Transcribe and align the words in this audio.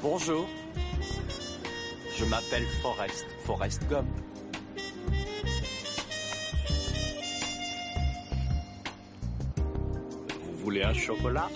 Bonjour. 0.00 0.46
Je 2.16 2.24
m'appelle 2.24 2.64
Forrest, 2.82 3.26
Forrest 3.44 3.82
Gump. 3.90 4.06
Vous 10.44 10.56
voulez 10.62 10.84
un 10.84 10.94
chocolat? 10.94 11.48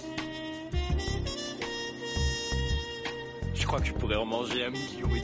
Je 3.54 3.64
crois 3.64 3.78
que 3.78 3.86
je 3.86 3.92
pourrais 3.92 4.16
en 4.16 4.24
manger 4.24 4.64
un 4.64 4.74
et 4.74 5.06
demi. 5.06 5.22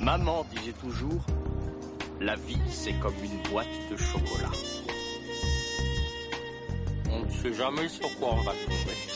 Maman 0.00 0.46
disait 0.50 0.72
toujours, 0.72 1.20
la 2.22 2.36
vie 2.36 2.56
c'est 2.70 2.98
comme 3.00 3.22
une 3.22 3.42
boîte 3.50 3.66
de 3.90 3.96
chocolat. 3.98 4.52
On 7.10 7.20
ne 7.20 7.30
sait 7.30 7.52
jamais 7.52 7.88
sur 7.88 8.08
quoi 8.18 8.30
on 8.32 8.40
va 8.40 8.52
tomber. 8.52 9.15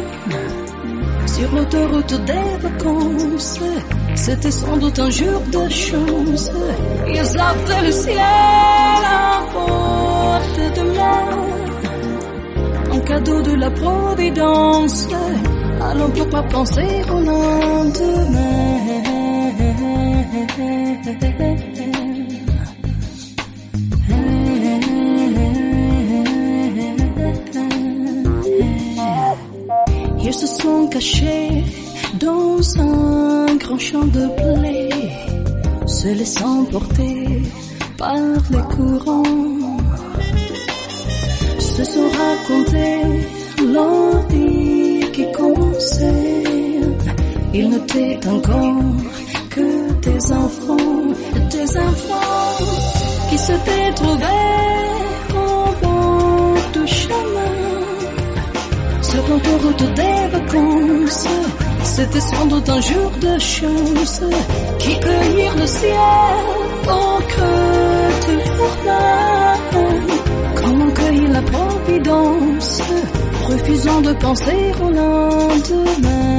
sur 1.41 1.55
l'autoroute 1.55 2.13
des 2.25 2.49
vacances. 2.67 3.59
C'était 4.15 4.51
sans 4.51 4.77
doute 4.77 4.99
un 4.99 5.09
jour 5.09 5.41
de 5.55 5.69
chance. 5.69 6.51
Ils 7.07 7.39
avaient 7.49 7.81
le 7.87 7.91
ciel 7.91 8.19
à 8.19 9.43
portée 9.53 10.69
de 10.77 10.83
main. 10.97 11.29
Un 12.93 12.99
cadeau 12.99 13.41
de 13.41 13.53
la 13.55 13.71
providence. 13.71 15.07
Alors 15.81 16.11
pourquoi 16.11 16.43
penser 16.43 17.01
au 17.09 17.19
lendemain? 17.19 18.51
Ils 30.31 30.47
se 30.47 30.47
sont 30.47 30.87
cachés 30.87 31.65
dans 32.17 32.79
un 32.79 33.53
grand 33.57 33.77
champ 33.77 34.05
de 34.17 34.27
blé, 34.37 34.89
se 35.85 36.07
laissant 36.07 36.63
porter 36.71 37.41
par 37.97 38.15
les 38.49 38.65
courants. 38.73 39.77
Se 41.59 41.83
sont 41.83 42.09
racontés 42.23 43.01
l'envie 43.73 45.11
qui 45.11 45.29
commençait. 45.33 46.79
Ils 47.53 47.69
n'étaient 47.69 48.19
encore 48.25 48.83
que 49.49 49.91
des 50.07 50.31
enfants, 50.31 51.11
des 51.55 51.77
enfants 51.77 52.65
qui 53.29 53.37
s'étaient 53.37 53.93
trouvés 53.95 54.40
l'autoroute 59.31 59.93
des 59.93 60.27
vacances. 60.31 61.27
C'était 61.83 62.19
sans 62.21 62.45
doute 62.45 62.69
un 62.69 62.81
jour 62.81 63.11
de 63.25 63.39
chance 63.39 64.21
qui 64.79 64.99
cueillirent 64.99 65.57
le 65.57 65.67
ciel 65.67 66.35
au 66.97 67.21
creux 67.31 68.09
du 68.25 68.35
jardin. 68.85 69.21
Comme 70.55 71.33
la 71.33 71.41
providence, 71.41 72.81
refusant 73.47 74.01
de 74.01 74.13
penser 74.13 74.71
au 74.83 74.89
lendemain. 74.89 76.31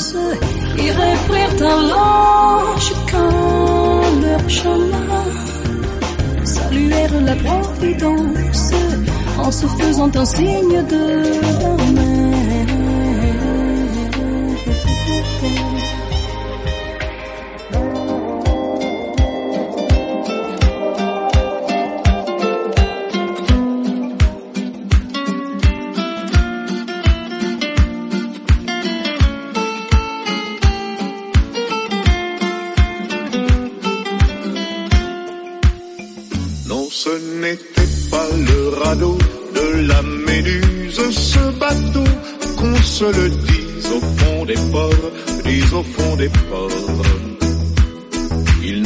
Chance. 0.00 0.14
Ils 0.76 0.92
reprirent 0.92 1.66
alors 1.66 2.78
chacun 2.78 3.30
leur 4.22 4.48
chemin 4.48 5.24
saluèrent 6.44 7.20
la 7.20 7.36
providence 7.36 8.72
en 9.38 9.50
se 9.50 9.66
faisant 9.66 10.10
un 10.14 10.24
signe 10.24 10.82
de 10.88 11.40
la 11.52 11.84
main. 11.92 12.19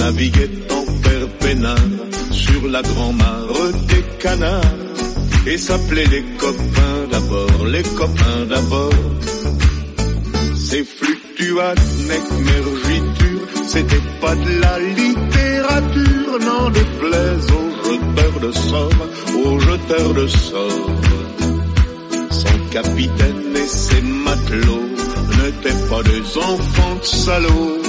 Naviguait 0.04 0.50
en 0.70 0.84
père 1.02 1.28
peinard 1.40 1.90
sur 2.30 2.68
la 2.68 2.82
grand-mare 2.82 3.72
des 3.88 4.04
canards 4.22 4.78
et 5.46 5.56
s'appelait 5.56 6.10
les 6.14 6.24
copains 6.42 7.00
d'abord, 7.10 7.66
les 7.74 7.82
copains 8.00 8.44
d'abord. 8.52 9.04
Ces 10.68 10.84
fluctuanes 10.84 11.86
mergiture, 12.50 13.46
c'était 13.66 14.06
pas 14.20 14.34
de 14.34 14.52
la 14.64 14.78
littérature, 15.00 16.34
n'en 16.48 16.68
déplaise 16.80 17.46
aux 17.58 17.70
jeteurs 17.88 18.40
de 18.46 18.52
sorts, 18.52 19.02
aux 19.46 19.58
jeteurs 19.58 20.14
de 20.20 20.26
sorts. 20.26 20.90
Son 22.42 22.58
capitaine 22.70 23.56
et 23.62 23.68
ses 23.84 24.02
matelots 24.02 24.88
n'étaient 25.38 25.82
pas 25.88 26.02
des 26.02 26.24
enfants 26.52 26.96
de 27.00 27.06
salauds, 27.06 27.83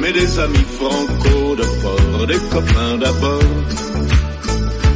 mais 0.00 0.12
des 0.12 0.38
amis 0.38 0.66
franco 0.78 1.56
de 1.56 1.66
port, 1.82 2.26
des 2.26 2.42
copains 2.50 2.96
d'abord. 2.98 3.42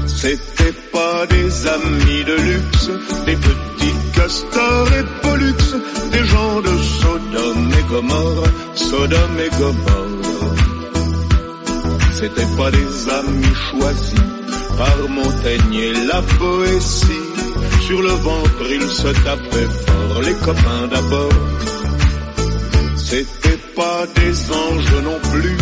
C'était 0.07 0.77
pas 0.93 1.27
des 1.27 1.67
amis 1.67 2.25
de 2.25 2.37
luxe, 2.51 2.91
des 3.27 3.37
petits 3.37 3.97
castors 4.15 4.89
et 4.99 5.05
pollux, 5.23 5.65
des 6.13 6.25
gens 6.25 6.61
de 6.61 6.75
Sodome 7.01 7.71
et 7.79 7.91
Gomorre, 7.91 8.49
Sodome 8.75 9.39
et 9.47 9.51
Gomorre. 9.59 10.53
C'était 12.15 12.51
pas 12.57 12.71
des 12.71 13.11
amis 13.21 13.55
choisis 13.71 14.21
par 14.79 15.09
Montaigne 15.09 15.75
et 15.75 15.93
la 16.07 16.21
Boétie. 16.39 17.29
Sur 17.87 18.01
le 18.01 18.11
ventre, 18.11 18.67
ils 18.71 18.89
se 18.89 19.09
tapaient 19.25 19.73
fort, 19.85 20.23
les 20.23 20.35
copains 20.35 20.87
d'abord. 20.89 21.33
C'était 22.97 23.42
pas 23.77 24.07
des 24.15 24.35
anges 24.51 25.03
non 25.05 25.19
plus. 25.33 25.57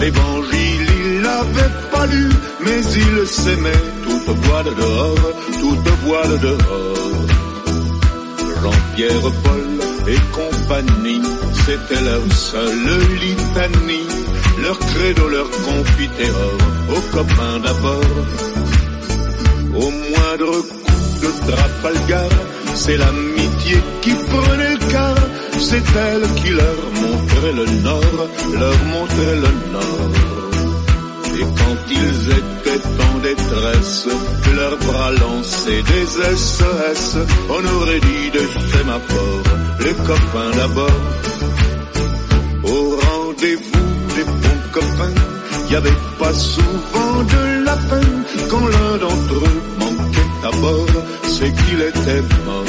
L'évangile, 0.00 0.86
il 1.00 1.22
l'avait 1.22 1.74
pas 1.92 2.06
lu, 2.06 2.28
mais 2.60 2.80
il 2.80 3.26
s'aimait 3.26 3.84
toute 4.04 4.36
voile 4.44 4.74
dehors, 4.82 5.32
toute 5.60 5.88
voile 6.04 6.38
dehors. 6.40 7.26
Jean-Pierre, 8.62 9.30
Paul 9.44 9.66
et 10.08 10.20
compagnie, 10.40 11.22
c'était 11.64 12.02
leur 12.02 12.32
seule 12.32 12.98
litanie, 13.22 14.06
leur 14.62 14.78
credo, 14.78 15.28
leur 15.28 15.50
confiteor, 15.50 16.52
aux 16.90 17.16
copains 17.16 17.58
d'abord. 17.62 18.16
Au 19.76 19.90
moindre 19.90 20.52
coup 20.70 21.22
de 21.22 21.50
Trafalgar, 21.50 22.30
c'est 22.74 22.96
l'amitié 22.96 23.78
qui 24.02 24.12
prenait 24.12 24.74
le 24.74 24.90
quart, 24.90 25.14
c'est 25.58 25.88
elle 26.06 26.34
qui 26.34 26.50
leur 26.50 26.78
montrait 27.02 27.52
le 27.52 27.66
nord, 27.82 28.18
leur 28.58 28.78
montrait 28.94 29.36
le 29.36 29.52
nord. 29.72 30.28
Et 31.40 31.46
quand 31.60 31.78
ils 31.90 32.30
étaient 32.40 32.84
en 33.08 33.18
détresse, 33.18 34.08
leurs 34.56 34.76
bras 34.78 35.12
lançaient 35.12 35.82
des 35.82 36.06
SOS, 36.36 37.16
on 37.48 37.64
aurait 37.76 38.00
dit 38.00 38.30
des 38.32 38.48
sémaphores, 38.72 39.50
les 39.84 39.94
copains 39.94 40.50
d'abord. 40.56 41.02
Au 42.64 42.98
rendez-vous 43.08 43.88
des 44.16 44.24
bons 44.24 44.62
copains, 44.72 45.14
y 45.70 45.76
avait 45.76 46.00
pas 46.18 46.34
souvent 46.34 47.22
de 47.34 47.64
la 47.64 47.76
peine 47.76 48.24
quand 48.50 48.66
l'un 48.66 48.98
d'entre 48.98 49.34
eux 49.34 49.62
manquait 49.78 50.32
à 50.48 50.50
bord, 50.60 50.86
c'est 51.24 51.52
qu'il 51.52 51.80
était 51.82 52.22
mort. 52.46 52.64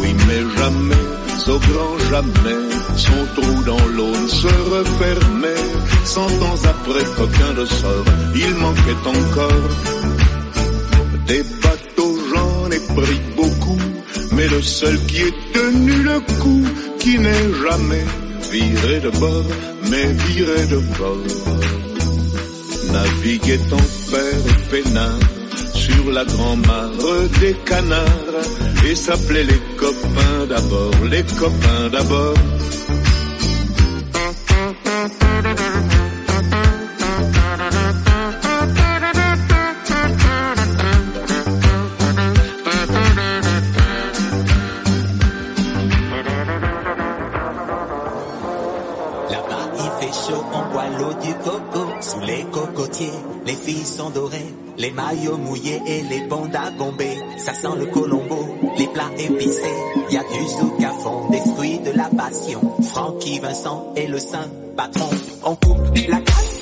Oui, 0.00 0.14
mais 0.26 0.42
jamais, 0.58 1.03
au 1.48 1.58
grand 1.58 1.98
jamais, 2.10 2.62
son 2.96 3.40
trou 3.40 3.64
dans 3.64 3.86
l'eau 3.88 4.14
se 4.28 4.46
refermait. 4.46 5.64
Cent 6.04 6.26
ans 6.26 6.60
après 6.64 7.04
qu'aucun 7.16 7.52
de 7.54 7.64
sort, 7.64 8.04
il 8.34 8.54
manquait 8.54 9.02
encore. 9.06 9.68
Des 11.26 11.42
bateaux, 11.62 12.18
j'en 12.30 12.70
ai 12.70 12.80
pris 13.00 13.20
beaucoup, 13.36 13.78
mais 14.32 14.48
le 14.48 14.62
seul 14.62 14.98
qui 15.06 15.18
ait 15.18 15.34
tenu 15.52 16.02
le 16.02 16.20
coup, 16.40 16.64
qui 16.98 17.18
n'est 17.18 17.48
jamais 17.66 18.04
viré 18.50 19.00
de 19.00 19.10
bord, 19.10 19.44
mais 19.90 20.12
viré 20.12 20.66
de 20.66 20.78
bord. 20.98 21.18
Naviguait 22.92 23.72
en 23.72 24.10
père 24.10 24.44
et 24.72 24.84
sur 25.84 26.10
la 26.10 26.24
grand-mare 26.24 26.90
des 27.40 27.54
canards 27.64 28.42
et 28.86 28.94
s'appelait 28.94 29.44
les 29.44 29.60
copains 29.76 30.46
d'abord, 30.48 30.94
les 31.10 31.24
copains 31.40 31.88
d'abord. 31.92 32.34
Là-bas, 49.30 49.66
il 49.84 49.90
fait 50.00 50.14
chaud, 50.24 50.44
on 50.58 50.72
boit 50.72 50.88
l'eau 50.98 51.14
du 51.24 51.34
coco. 51.44 51.82
Sous 52.00 52.20
les 52.20 52.44
cocotiers, 52.50 53.18
les 53.46 53.54
filles 53.54 53.84
sont 53.84 54.10
dorées. 54.10 54.63
Les 54.84 54.90
maillots 54.90 55.38
mouillés 55.38 55.80
et 55.86 56.02
les 56.02 56.26
bandes 56.26 56.54
à 56.54 56.70
gomber. 56.70 57.16
Ça 57.38 57.54
sent 57.54 57.74
le 57.78 57.86
colombo, 57.86 58.46
les 58.76 58.86
plats 58.88 59.10
épicés. 59.16 59.78
Y 60.10 60.16
a 60.18 60.22
du 60.24 60.46
zouk 60.46 60.82
à 60.82 60.90
fond, 60.90 61.30
des 61.30 61.38
fruits 61.38 61.78
de 61.78 61.90
la 61.92 62.10
passion. 62.10 62.60
Francky 62.82 63.38
Vincent 63.38 63.94
et 63.96 64.06
le 64.06 64.18
saint 64.18 64.46
patron. 64.76 65.08
On 65.42 65.56
coupe 65.56 65.96
la 66.06 66.20
casse 66.20 66.53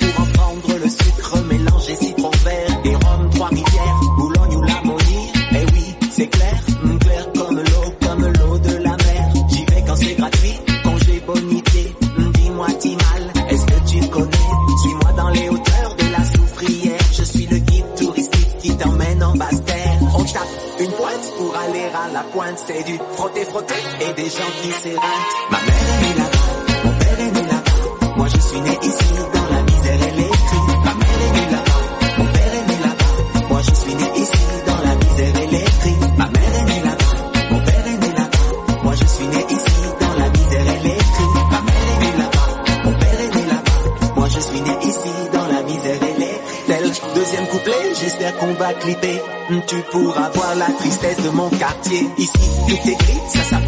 gens 24.33 24.53
qui 24.61 24.71
s'éreintent. 24.71 25.33
Ma 25.51 25.59
mère 25.61 25.87
est 25.93 25.99
née 26.01 26.15
là-bas, 26.19 26.45
mon 26.85 26.93
père 26.97 27.19
est 27.19 27.31
né 27.31 27.41
là-bas. 27.41 28.13
Moi 28.17 28.27
je 28.33 28.39
suis 28.39 28.61
né 28.61 28.79
ici 28.81 29.13
dans 29.33 29.47
la 29.55 29.61
misère 29.63 30.01
et 30.07 30.13
les 30.17 30.29
cris. 30.45 30.65
Ma 30.85 30.93
mère 31.01 31.19
est 31.25 31.33
née 31.35 31.47
là-bas, 31.53 31.79
mon 32.17 32.25
père 32.33 32.53
est 32.57 32.65
né 32.69 32.77
là-bas. 32.85 33.47
Moi 33.49 33.61
je 33.61 33.73
suis 33.75 33.95
né 33.95 34.07
ici 34.17 34.43
dans 34.65 34.81
la 34.87 34.95
misère 34.95 35.35
et 35.43 35.47
les 35.53 35.63
cris. 35.63 35.99
Ma 36.17 36.27
mère 36.29 36.55
est 36.59 36.65
née 36.65 36.81
là-bas, 36.83 37.13
mon 37.51 37.59
père 37.59 37.87
est 37.87 37.97
né 38.03 38.09
là-bas. 38.17 38.81
Moi 38.83 38.93
je 38.99 39.05
suis 39.05 39.27
né 39.27 39.45
ici 39.49 39.77
dans 40.01 40.15
la 40.21 40.29
misère 40.29 40.67
et 40.67 40.79
les 40.87 40.97
cris. 41.13 41.33
Ma 41.51 41.61
mère 41.61 41.87
est 41.91 41.99
née 41.99 42.13
là-bas, 42.17 42.47
mon 42.85 42.93
père 42.93 43.19
est 43.21 43.35
né 43.35 43.43
là-bas. 43.53 44.15
Moi 44.15 44.27
je 44.29 44.39
suis 44.39 44.61
né 44.61 44.77
ici 44.83 45.11
dans 45.31 45.47
la 45.47 45.63
misère 45.63 46.03
et 46.03 46.19
les. 46.19 46.33
Tel 46.65 46.91
deuxième 47.13 47.45
couplet, 47.47 47.93
j'espère 48.01 48.35
qu'on 48.37 48.53
va 48.53 48.73
clipper. 48.73 49.21
Tu 49.67 49.75
pourras 49.91 50.29
voir 50.33 50.55
la 50.55 50.65
tristesse 50.79 51.17
de 51.17 51.29
mon 51.29 51.47
quartier. 51.49 52.07
Ici, 52.17 52.49
tout 52.67 52.89
est 52.89 52.95
gris, 52.95 53.19
ça 53.29 53.43
s'appelle 53.43 53.62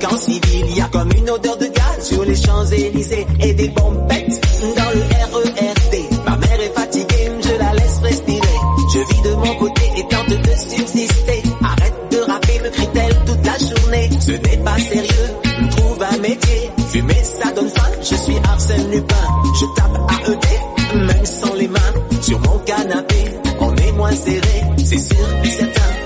comme 0.00 0.12
un 0.12 0.12
flic 0.12 0.12
en 0.12 0.18
civil. 0.18 0.76
Y 0.76 0.80
a 0.80 0.88
comme 0.88 1.10
une 1.16 1.30
odeur 1.30 1.56
de 1.56 1.66
gaz 1.66 2.08
sur 2.08 2.24
les 2.24 2.36
Champs-Élysées 2.36 3.26
et 3.40 3.54
des 3.54 3.68
bombes 3.68 4.06
pètent 4.08 4.40
dans 4.76 4.90
le 4.94 5.00
RERD. 5.00 6.24
Ma 6.24 6.36
mère 6.36 6.60
est 6.60 6.74
fatiguée, 6.74 7.30
je 7.42 7.58
la 7.58 7.72
laisse 7.74 7.98
respirer. 8.02 8.58
Je 8.94 8.98
vis 8.98 9.22
de 9.22 9.34
mon 9.34 9.54
côté 9.56 9.82
et 9.96 10.08
tente 10.08 10.28
de 10.28 10.56
subsister. 10.56 11.42
Arrête 11.62 11.94
de 12.10 12.18
rapper, 12.18 12.60
me 12.60 12.70
crie-t-elle 12.70 13.24
toute 13.24 13.46
la 13.46 13.58
journée. 13.58 14.10
Ce 14.20 14.32
n'est 14.32 14.62
pas 14.64 14.78
sérieux, 14.78 15.30
trouve 15.70 16.02
un 16.02 16.18
métier. 16.18 16.70
Fumer, 16.88 17.22
ça 17.24 17.50
donne 17.52 17.68
faim, 17.68 17.90
je 18.00 18.14
suis 18.14 18.36
Arsène 18.44 18.90
Lupin. 18.90 19.26
Je 19.60 19.66
tape 19.76 20.00
à 20.08 20.30
ED, 20.30 21.06
même 21.06 21.26
sans 21.26 21.54
les 21.54 21.68
mains. 21.68 21.80
Sur 22.22 22.40
mon 22.40 22.58
canapé, 22.60 23.24
on 23.60 23.74
est 23.76 23.92
moins 23.92 24.12
serré. 24.12 24.62
C'est 24.78 24.98
sûr, 24.98 25.26
certains 25.44 26.05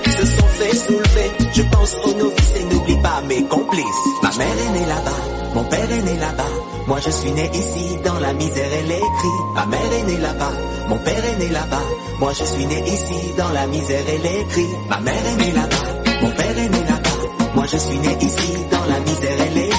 pense 1.91 2.05
aux 2.05 2.17
novices 2.17 2.55
et 2.55 2.63
n'oublie 2.63 3.01
pas 3.01 3.21
mes 3.27 3.43
complices. 3.43 3.85
Ma 4.23 4.29
mère 4.37 4.47
est 4.47 4.79
née 4.79 4.85
là-bas, 4.85 5.55
mon 5.55 5.63
père 5.65 5.91
est 5.91 6.01
né 6.01 6.17
là-bas. 6.17 6.43
Moi 6.87 6.99
je 7.03 7.11
suis 7.11 7.31
né 7.31 7.49
ici 7.53 7.97
dans 8.03 8.19
la 8.19 8.33
misère 8.33 8.73
et 8.73 8.87
les. 8.87 9.01
Ma 9.55 9.65
mère 9.65 9.93
est 9.93 10.03
née 10.03 10.17
là-bas, 10.17 10.51
mon 10.89 10.97
père 10.97 11.25
est 11.25 11.37
né 11.37 11.49
là-bas. 11.49 11.83
Moi 12.19 12.31
je 12.37 12.43
suis 12.43 12.65
né 12.65 12.83
ici 12.87 13.33
dans 13.37 13.49
la 13.49 13.67
misère 13.67 14.07
et 14.07 14.17
les. 14.17 14.67
Ma 14.89 14.99
mère 14.99 15.25
est 15.25 15.35
née 15.43 15.51
là-bas, 15.51 16.21
mon 16.21 16.31
père 16.31 16.57
est 16.57 16.69
né 16.69 16.79
là-bas. 16.79 17.55
Moi 17.55 17.65
je 17.71 17.77
suis 17.77 17.99
né 17.99 18.17
ici 18.21 18.53
dans 18.71 18.85
la 18.85 18.99
misère 18.99 19.41
et 19.41 19.49
les. 19.55 19.69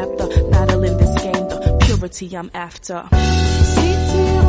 after. 0.00 0.50
Battle 0.50 0.82
in 0.84 0.96
this 0.96 1.22
game, 1.22 1.48
the 1.48 1.78
purity 1.84 2.36
I'm 2.36 2.50
after. 2.54 4.39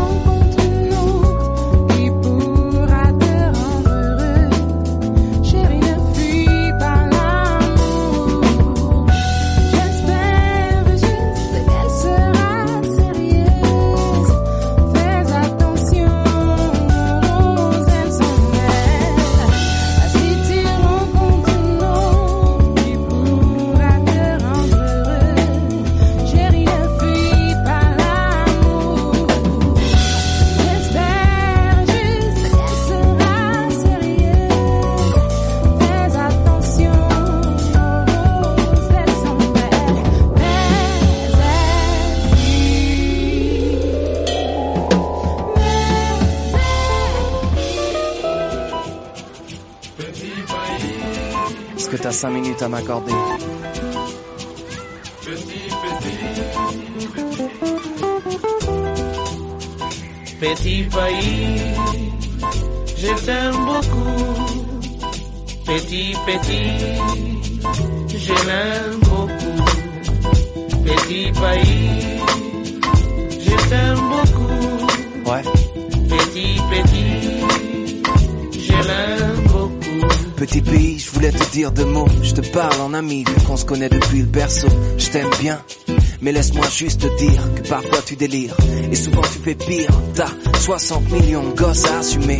À 52.13 52.67
m'accorder. 52.67 53.13
Petit 60.41 60.83
pays, 60.83 61.57
je 62.97 63.25
t'aime 63.25 63.55
beaucoup. 63.65 64.21
Petit, 65.65 66.13
petit, 66.25 66.69
je 68.17 68.33
l'aime 68.47 68.99
beaucoup. 69.03 69.63
Petit 70.83 71.31
pays, 71.31 72.19
je 73.39 73.55
t'aime 73.69 74.01
beaucoup. 74.11 75.31
Ouais. 75.31 75.43
Petit, 76.09 76.51
petit, 76.71 77.13
je 78.59 78.77
l'aime 78.87 79.43
beaucoup. 79.47 80.01
Petit 80.35 80.61
pays, 80.61 80.99
je 80.99 81.10
voulais 81.21 81.37
te 81.37 81.51
dire 81.51 81.71
deux 81.71 81.85
mots. 81.85 82.07
Je 82.23 82.33
te 82.33 82.41
parle 82.41 82.81
en 82.81 82.93
ami, 82.93 83.23
vu 83.23 83.45
qu'on 83.45 83.57
se 83.57 83.65
connaît 83.65 83.89
depuis 83.89 84.19
le 84.19 84.25
berceau. 84.25 84.67
Je 84.97 85.09
t'aime 85.09 85.29
bien, 85.39 85.61
mais 86.19 86.31
laisse-moi 86.31 86.65
juste 86.75 87.01
te 87.01 87.17
dire 87.17 87.41
que 87.55 87.67
parfois 87.67 87.99
tu 88.03 88.15
délires. 88.15 88.55
Et 88.91 88.95
souvent 88.95 89.21
tu 89.21 89.39
fais 89.43 89.53
pire. 89.53 89.91
T'as 90.15 90.31
60 90.59 91.11
millions 91.11 91.43
de 91.43 91.55
gosses 91.55 91.85
à 91.85 91.99
assumer. 91.99 92.39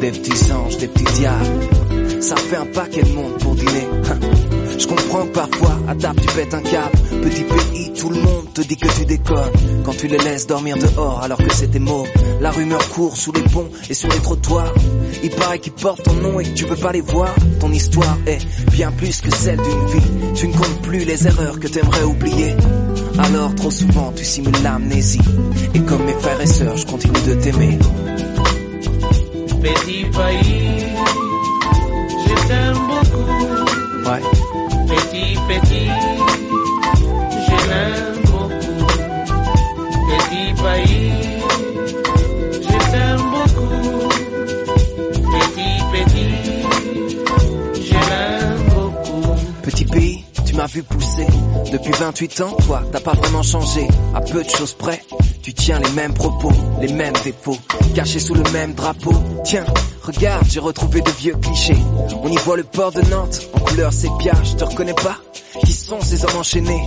Des 0.00 0.12
petits 0.12 0.52
anges, 0.52 0.76
des 0.76 0.86
petits 0.86 1.12
diables. 1.14 2.22
Ça 2.22 2.36
fait 2.36 2.56
un 2.56 2.66
paquet 2.66 3.02
de 3.02 3.12
monde 3.14 3.38
pour 3.40 3.54
dîner. 3.56 3.88
Je 4.78 4.86
comprends 4.86 5.26
que 5.26 5.32
parfois, 5.32 5.78
à 5.88 5.94
table 5.96 6.20
tu 6.20 6.36
pètes 6.36 6.54
un 6.54 6.62
câble. 6.62 6.98
Petit 7.22 7.42
pays, 7.42 7.92
tout 7.94 8.10
le 8.10 8.20
monde 8.20 8.52
te 8.54 8.60
dit 8.62 8.76
que 8.76 8.88
tu 8.96 9.04
déconnes. 9.06 9.52
Quand 9.84 9.96
tu 9.96 10.06
les 10.06 10.18
laisses 10.18 10.46
dormir 10.46 10.76
dehors 10.76 11.20
alors 11.22 11.38
que 11.38 11.52
c'était 11.52 11.80
mots. 11.80 12.06
La 12.40 12.52
rumeur 12.52 12.88
court 12.90 13.16
sous 13.16 13.32
les 13.32 13.42
ponts 13.42 13.70
et 13.90 13.94
sur 13.94 14.08
les 14.08 14.18
trottoirs. 14.18 14.72
Il 15.22 15.30
paraît 15.30 15.58
qu'ils 15.58 15.72
portent 15.72 16.02
ton 16.02 16.14
nom 16.14 16.40
et 16.40 16.44
que 16.44 16.54
tu 16.54 16.64
veux 16.64 16.76
pas 16.76 16.92
les 16.92 17.00
voir. 17.00 17.34
Ton 17.60 17.70
histoire 17.70 18.18
est 18.26 18.38
bien 18.72 18.90
plus 18.92 19.20
que 19.20 19.34
celle 19.34 19.58
d'une 19.58 19.86
vie. 19.86 20.32
Tu 20.34 20.48
ne 20.48 20.52
comptes 20.52 20.82
plus 20.82 21.04
les 21.04 21.26
erreurs 21.26 21.58
que 21.60 21.68
t'aimerais 21.68 22.04
oublier. 22.04 22.54
Alors 23.18 23.54
trop 23.54 23.70
souvent 23.70 24.12
tu 24.16 24.24
simules 24.24 24.62
l'amnésie. 24.62 25.20
Et 25.74 25.80
comme 25.80 26.04
mes 26.04 26.14
frères 26.14 26.40
et 26.40 26.46
sœurs, 26.46 26.76
je 26.76 26.86
continue 26.86 27.20
de 27.26 27.34
t'aimer. 27.34 27.78
Petit 29.62 30.04
pays, 30.04 30.86
je 32.26 32.48
t'aime 32.48 32.78
beaucoup. 32.88 34.10
Ouais. 34.10 34.22
Petit, 34.88 35.38
petit, 35.48 36.11
Depuis 51.72 51.92
28 51.92 52.40
ans, 52.42 52.56
toi, 52.66 52.82
t'as 52.92 53.00
pas 53.00 53.12
vraiment 53.12 53.42
changé. 53.42 53.86
À 54.14 54.20
peu 54.20 54.42
de 54.42 54.48
choses 54.48 54.74
près, 54.74 55.02
tu 55.42 55.52
tiens 55.52 55.78
les 55.78 55.90
mêmes 55.90 56.14
propos, 56.14 56.52
les 56.80 56.92
mêmes 56.92 57.14
défauts, 57.24 57.58
cachés 57.94 58.18
sous 58.18 58.34
le 58.34 58.42
même 58.52 58.74
drapeau. 58.74 59.12
Tiens, 59.44 59.64
regarde, 60.02 60.44
j'ai 60.48 60.60
retrouvé 60.60 61.00
de 61.00 61.10
vieux 61.10 61.34
clichés. 61.34 61.76
On 62.22 62.28
y 62.28 62.36
voit 62.36 62.56
le 62.56 62.64
port 62.64 62.92
de 62.92 63.00
Nantes, 63.02 63.40
en 63.54 63.60
couleur 63.60 63.92
sépia, 63.92 64.32
je 64.44 64.54
te 64.54 64.64
reconnais 64.64 64.94
pas. 64.94 65.18
Qui 65.64 65.72
sont 65.72 66.00
ces 66.00 66.24
hommes 66.24 66.36
enchaînés? 66.38 66.82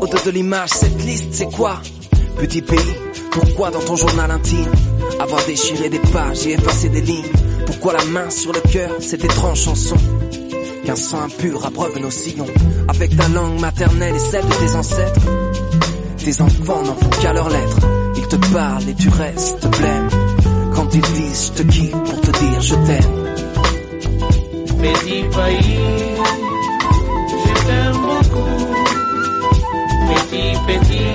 Au-delà 0.00 0.20
de 0.22 0.30
l'image, 0.30 0.70
cette 0.70 1.02
liste, 1.04 1.28
c'est 1.32 1.50
quoi? 1.50 1.80
Petit 2.38 2.62
pays, 2.62 2.94
pourquoi 3.32 3.70
dans 3.70 3.80
ton 3.80 3.96
journal 3.96 4.30
intime 4.30 4.70
Avoir 5.20 5.44
déchiré 5.46 5.88
des 5.88 5.98
pages 5.98 6.46
et 6.46 6.52
effacé 6.52 6.88
des 6.88 7.00
lignes? 7.02 7.32
Pourquoi 7.66 7.92
la 7.92 8.04
main 8.06 8.30
sur 8.30 8.52
le 8.52 8.60
cœur, 8.60 8.90
cette 9.00 9.24
étrange 9.24 9.60
chanson? 9.60 9.96
Qu'un 10.84 10.96
sang 10.96 11.22
impur 11.22 11.66
abreuve 11.66 11.98
nos 11.98 12.10
sillons 12.10 12.46
avec 12.90 13.16
ta 13.16 13.28
langue 13.28 13.60
maternelle 13.60 14.14
et 14.14 14.18
celle 14.18 14.44
de 14.44 14.54
tes 14.54 14.74
ancêtres. 14.74 15.20
Tes 16.18 16.42
enfants 16.42 16.82
n'en 16.82 16.94
font 16.96 17.22
qu'à 17.22 17.32
leurs 17.32 17.48
lettres. 17.48 17.78
Ils 18.16 18.26
te 18.26 18.36
parlent 18.52 18.88
et 18.88 18.94
tu 18.94 19.08
restes 19.08 19.66
blême. 19.78 20.08
Quand 20.74 20.94
ils 20.94 21.00
disent 21.00 21.52
je 21.56 21.62
te 21.62 21.68
quitte 21.68 21.92
pour 21.92 22.20
te 22.20 22.30
dire 22.30 22.60
je 22.60 22.74
t'aime. 22.74 23.14
Petit 24.82 25.22
pays, 25.36 25.78
je 27.30 27.52
t'aime 27.66 27.98
beaucoup. 28.08 28.50
Petit, 30.08 30.52
petit, 30.66 31.12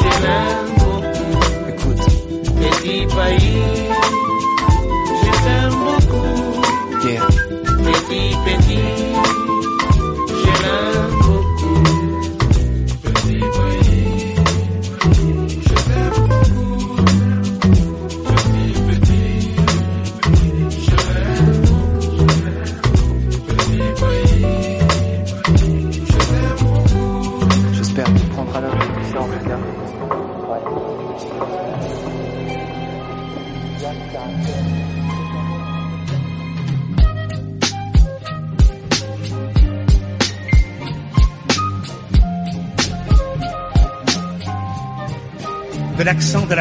je 0.00 0.10
l'aime 0.24 0.68
beaucoup. 0.78 1.34
Écoute. 1.68 2.04
Petit 2.60 3.06
pays, 3.06 3.62
je 5.22 5.32
t'aime 5.44 5.76
beaucoup. 5.84 7.06
Yeah. 7.06 7.26
Petit, 7.84 8.36
petit. 8.44 9.03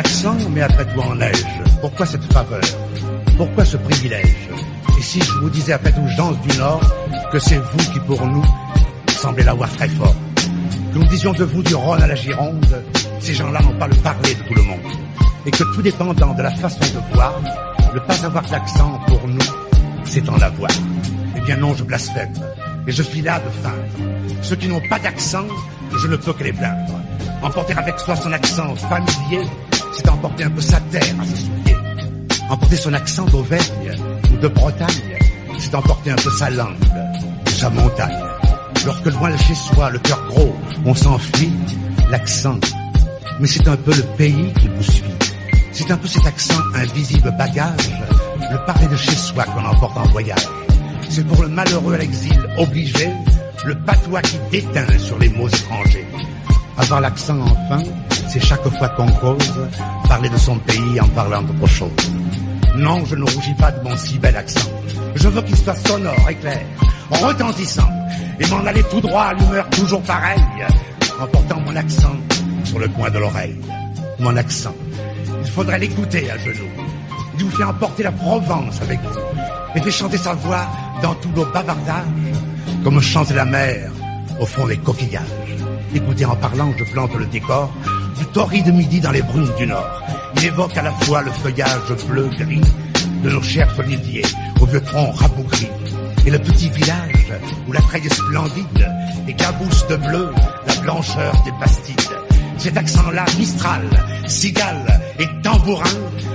L'accent, 0.04 0.36
mais 0.50 0.62
après 0.62 0.86
tout 0.86 1.00
en 1.00 1.16
neige. 1.16 1.46
Pourquoi 1.82 2.06
cette 2.06 2.32
faveur? 2.34 2.62
Pourquoi 3.38 3.66
ce 3.66 3.78
privilège? 3.78 4.50
Et 4.98 5.02
si 5.02 5.22
je 5.22 5.32
vous 5.34 5.50
disais 5.50 5.74
après 5.74 5.92
tout, 5.92 6.08
gens 6.10 6.32
du 6.32 6.58
Nord, 6.58 6.82
que 7.32 7.40
c'est 7.40 7.58
vous 7.58 7.92
qui 7.92 8.00
pour 8.02 8.26
nous 8.26 8.44
semblez 9.08 9.44
l'avoir 9.44 9.72
très 9.78 9.88
fort 9.88 10.16
Que 10.92 11.00
nous 11.00 11.06
disions 11.06 11.32
de 11.32 11.46
vous 11.46 11.64
du 11.64 11.76
Rhône 11.76 12.04
à 12.04 12.08
la 12.08 12.16
Gironde, 12.16 12.84
ces 13.20 13.34
gens-là 13.34 13.62
n'ont 13.62 13.78
pas 13.80 13.88
le 13.88 13.96
parler 13.96 14.36
de 14.36 14.44
tout 14.44 14.54
le 14.54 14.64
monde. 14.64 14.92
Et 15.46 15.52
que 15.52 15.64
tout 15.74 15.82
dépendant 15.82 16.34
de 16.34 16.42
la 16.42 16.52
façon 16.52 16.80
de 16.80 17.16
voir, 17.16 17.34
ne 17.94 18.00
pas 18.00 18.26
avoir 18.26 18.44
d'accent 18.44 19.00
pour 19.08 19.28
nous, 19.28 19.48
c'est 20.04 20.28
en 20.30 20.40
avoir. 20.40 20.72
Eh 21.38 21.42
bien 21.42 21.58
non, 21.58 21.74
je 21.76 21.84
blasphème. 21.84 22.34
Et 22.88 22.92
je 22.92 23.04
suis 23.04 23.22
là 23.22 23.40
de 23.40 23.50
feindre. 23.62 24.14
Ceux 24.42 24.58
qui 24.58 24.68
n'ont 24.68 24.82
pas 24.90 25.00
d'accent, 25.00 25.46
je 25.98 26.08
ne 26.08 26.18
peux 26.18 26.34
que 26.34 26.44
les 26.44 26.54
plaindre. 26.54 27.00
Emporter 27.42 27.74
avec 27.74 28.00
soi 28.00 28.16
son 28.16 28.32
accent 28.32 28.76
familier, 28.76 29.46
c'est 29.94 30.10
emporter 30.10 30.44
un 30.44 30.50
peu 30.50 30.62
sa 30.62 30.80
terre 30.80 31.16
à. 31.20 32.54
Emporter 32.54 32.76
son 32.76 32.94
accent 32.94 33.26
d'Auvergne 33.26 33.92
ou 34.32 34.38
de 34.38 34.48
Bretagne, 34.48 35.18
c'est 35.60 35.74
emporter 35.74 36.12
un 36.12 36.16
peu 36.16 36.30
sa 36.32 36.50
langue 36.50 36.76
ou 37.48 37.50
sa 37.50 37.70
montagne. 37.70 38.24
Lorsque 38.86 39.06
loin 39.06 39.32
de 39.32 39.38
chez 39.38 39.56
soi, 39.56 39.90
le 39.90 40.00
cœur 40.00 40.22
gros, 40.28 40.56
on 40.86 40.94
s'enfuit, 40.94 41.54
l'accent. 42.10 42.60
Mais 43.40 43.48
c'est 43.48 43.68
un 43.68 43.78
peu 43.78 43.94
le 43.96 44.04
pays 44.18 44.54
qui 44.60 44.68
vous 44.68 44.84
suit. 44.84 45.04
C'est 45.72 45.90
un 45.90 45.98
peu 45.98 46.08
cet 46.08 46.26
accent 46.26 46.62
invisible 46.76 47.34
bagage, 47.38 47.90
le 48.52 48.66
parler 48.66 48.88
de 48.88 48.96
chez 48.96 49.16
soi 49.16 49.46
qu'on 49.46 49.66
emporte 49.66 49.98
en 49.98 50.08
voyage. 50.10 50.48
C'est 51.10 51.26
pour 51.26 51.42
le 51.42 51.48
malheureux 51.50 51.94
à 51.94 51.98
l'exil 51.98 52.38
obligé, 52.58 53.10
le 53.66 53.76
patois 53.76 54.22
qui 54.22 54.38
déteint 54.52 54.98
sur 55.00 55.18
les 55.18 55.30
mots 55.30 55.48
étrangers. 55.48 56.06
Avoir 56.78 57.02
l'accent 57.02 57.40
enfin, 57.40 57.82
c'est 58.34 58.40
chaque 58.40 58.68
fois 58.68 58.90
qu'on 58.90 59.12
cause, 59.12 59.54
parler 60.10 60.28
de 60.28 60.38
son 60.38 60.58
pays 60.58 61.00
en 61.00 61.08
parlant 61.10 61.44
d'autre 61.44 61.68
chose. 61.68 61.92
Non, 62.76 63.06
je 63.06 63.16
ne 63.16 63.24
rougis 63.24 63.54
pas 63.60 63.72
de 63.72 63.88
mon 63.88 63.96
si 63.96 64.18
bel 64.18 64.36
accent. 64.36 64.72
Je 65.14 65.28
veux 65.28 65.42
qu'il 65.44 65.56
soit 65.56 65.76
sonore 65.76 66.28
et 66.28 66.36
clair, 66.36 66.66
retentissant, 67.12 67.88
et 68.40 68.48
m'en 68.48 68.66
aller 68.66 68.82
tout 68.90 69.02
droit 69.02 69.26
à 69.26 69.34
l'humeur 69.36 69.70
toujours 69.70 70.02
pareille, 70.02 70.42
en 71.22 71.28
portant 71.28 71.60
mon 71.60 71.76
accent 71.76 72.16
sur 72.64 72.80
le 72.80 72.88
coin 72.88 73.12
de 73.12 73.20
l'oreille. 73.20 73.56
Mon 74.18 74.36
accent. 74.36 74.74
Il 75.44 75.52
faudrait 75.52 75.78
l'écouter 75.78 76.32
à 76.32 76.38
genoux. 76.40 76.72
Il 77.38 77.46
vous 77.46 77.52
fait 77.52 77.64
emporter 77.64 78.02
la 78.02 78.12
Provence 78.12 78.82
avec 78.82 79.00
vous, 79.02 79.20
et 79.76 79.82
fait 79.82 79.92
chanter 79.92 80.18
sa 80.18 80.34
voix 80.34 80.66
dans 81.04 81.14
tous 81.16 81.30
nos 81.36 81.46
bavardages, 81.46 82.08
comme 82.84 83.00
chante 83.00 83.30
la 83.30 83.46
mer 83.46 83.92
au 84.40 84.46
fond 84.48 84.66
des 84.66 84.78
coquillages. 84.78 85.22
Écoutez, 85.94 86.26
en 86.26 86.36
parlant, 86.36 86.74
je 86.76 86.84
plante 86.86 87.14
le 87.14 87.28
décor 87.28 87.72
du 88.18 88.26
torride 88.28 88.74
midi 88.74 89.00
dans 89.00 89.12
les 89.12 89.22
brumes 89.22 89.52
du 89.58 89.68
nord. 89.68 90.02
Il 90.38 90.46
évoque 90.46 90.78
à 90.78 90.82
la 90.82 90.92
fois 90.92 91.22
le 91.22 91.32
feuillage 91.32 91.94
bleu-gris 92.08 92.62
de 93.24 93.30
nos 93.30 93.42
chers 93.42 93.78
oliviers 93.80 94.26
au 94.62 94.66
vieux 94.66 94.82
tronc 94.82 95.12
rabougris 95.12 95.70
et 96.26 96.32
le 96.32 96.40
petit 96.40 96.70
village 96.70 97.34
où 97.68 97.72
la 97.72 97.82
treille 97.82 98.06
est 98.06 98.14
splendide 98.14 98.88
éclabousse 99.28 99.88
de 99.88 99.96
bleu 99.96 100.30
la 100.68 100.76
blancheur 100.82 101.34
des 101.44 101.52
bastides. 101.60 102.00
Cet 102.58 102.78
accent-là, 102.78 103.26
Mistral, 103.38 103.82
cigale 104.28 105.02
et 105.20 105.28
tambourin, 105.42 105.84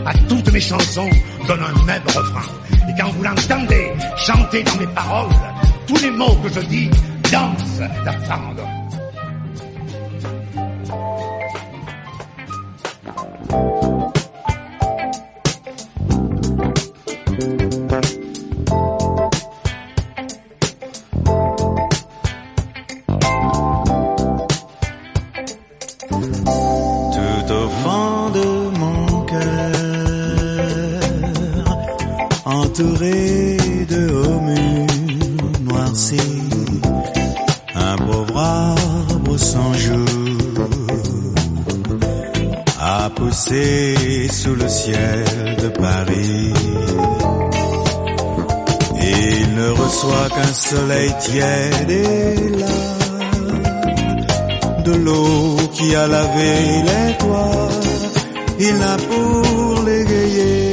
à 0.05 0.12
toutes 0.29 0.53
mes 0.53 0.61
chansons 0.61 1.09
donne 1.47 1.61
un 1.62 1.85
même 1.85 2.03
refrain. 2.07 2.53
Et 2.88 3.01
quand 3.01 3.11
vous 3.11 3.23
l'entendez 3.23 3.93
chanter 4.17 4.62
dans 4.62 4.77
mes 4.77 4.87
paroles, 4.88 5.33
tous 5.87 5.97
les 6.03 6.11
mots 6.11 6.37
que 6.43 6.53
je 6.53 6.61
dis 6.67 6.91
dansent 7.31 7.83
la 8.05 8.12
farandole. 13.49 13.89
Tout 13.89 13.98
tiède 51.21 52.59
là 52.59 52.89
de 54.85 54.95
l'eau 55.05 55.57
qui 55.75 55.95
a 55.95 56.07
lavé 56.07 56.55
les 56.89 57.09
toits, 57.19 57.69
il 58.59 58.75
n'a 58.83 58.97
pour 59.11 59.83
l'égayer 59.87 60.71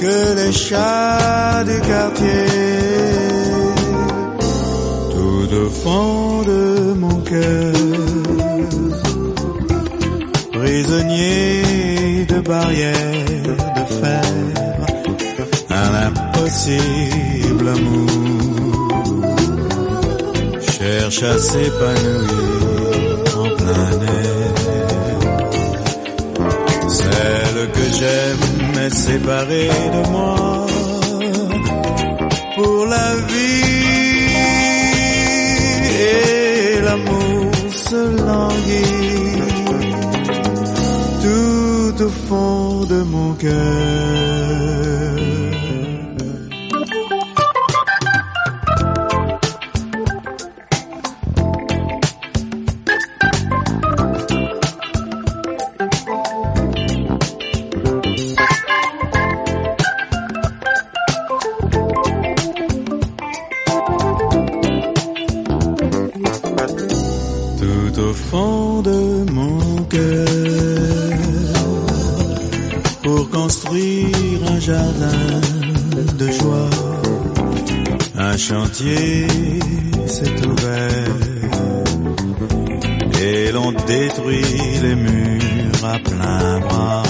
que 0.00 0.16
les 0.38 0.52
chats 0.52 1.64
du 1.70 1.78
quartier. 1.90 2.46
Tout 5.14 5.48
au 5.64 5.68
fond 5.82 6.42
de 6.42 6.92
mon 7.02 7.16
cœur, 7.30 7.67
impossible 17.68 17.74
amour 17.74 19.28
cherche 20.60 21.22
à 21.22 21.38
s'épanouir 21.38 22.28
en 23.36 23.48
plein 23.56 23.92
air. 24.16 24.54
Celle 26.88 27.60
que 27.76 27.84
j'aime 27.98 28.84
est 28.86 28.94
séparée 28.94 29.70
de 29.94 30.02
moi 30.10 30.66
pour 32.56 32.86
la 32.86 33.14
vie 33.30 33.58
et 36.00 36.80
l'amour 36.80 37.52
se 37.72 38.02
languit 38.28 39.42
tout 41.22 42.04
au 42.04 42.10
fond 42.28 42.84
de 42.84 43.02
mon 43.02 43.32
cœur. 43.34 44.67
Jardin 74.88 75.40
de 76.18 76.30
joie. 76.30 76.70
Un 78.16 78.36
chantier 78.36 79.26
s'est 80.06 80.46
ouvert 80.46 81.16
et 83.22 83.52
l'on 83.52 83.72
détruit 83.72 84.44
les 84.82 84.94
murs 84.94 85.84
à 85.84 85.98
plein 85.98 86.60
bras. 86.60 87.02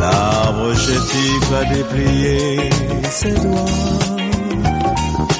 L'arbre 0.00 0.74
chétif 0.74 1.52
a 1.60 1.64
déplié 1.74 2.70
ses 3.10 3.32
doigts. 3.32 3.66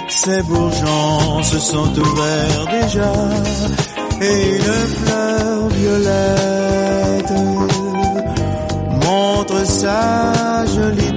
Ses 0.09 0.43
bourgeons 0.43 1.43
se 1.43 1.59
sont 1.59 1.93
ouverts 1.99 2.67
déjà 2.71 3.13
et 4.21 4.57
une 4.57 4.87
fleur 4.99 5.69
violette 5.69 7.33
sa 9.65 10.65
jolie 10.67 11.17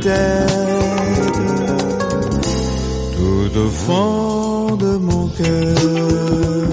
tout 3.15 3.59
au 3.59 3.69
fond 3.69 4.75
de 4.75 4.97
mon 4.97 5.27
cœur. 5.27 6.63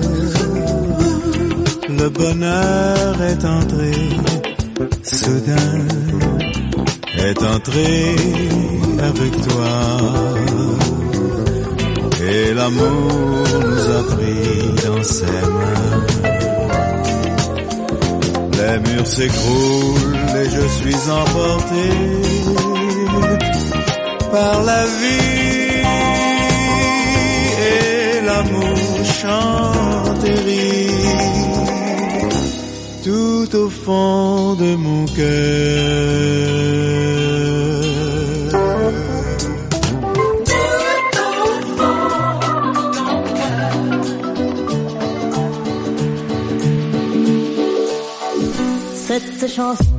Le 1.88 2.08
bonheur 2.08 3.22
est 3.22 3.44
entré 3.44 3.92
soudain, 5.02 5.86
est 7.18 7.42
entré 7.42 8.14
avec 9.10 9.32
toi. 9.48 9.72
Et 12.22 12.54
l'amour 12.54 13.46
nous 13.64 13.84
a 13.98 14.02
pris 14.14 14.40
dans 14.86 15.02
ses 15.02 15.42
mains. 15.54 16.00
Les 18.58 18.78
murs 18.90 19.06
s'écroulent 19.06 20.09
et 20.36 20.48
je 20.48 20.66
suis 20.68 21.10
emporté 21.10 21.84
par 24.30 24.62
la 24.62 24.84
vie 24.84 25.82
et 27.68 28.20
l'amour 28.24 29.04
chante 29.20 30.24
et 30.24 30.40
rit 30.46 30.90
tout 33.02 33.56
au 33.56 33.68
fond 33.70 34.54
de 34.54 34.76
mon 34.76 35.04
cœur. 35.06 36.20
Cette 48.94 49.48
chanson 49.48 49.89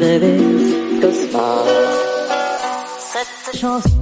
de 0.00 0.18
préférée 0.18 1.00
que 1.00 1.12
ça 1.12 1.64
Cette 2.98 3.60
chanson. 3.60 3.99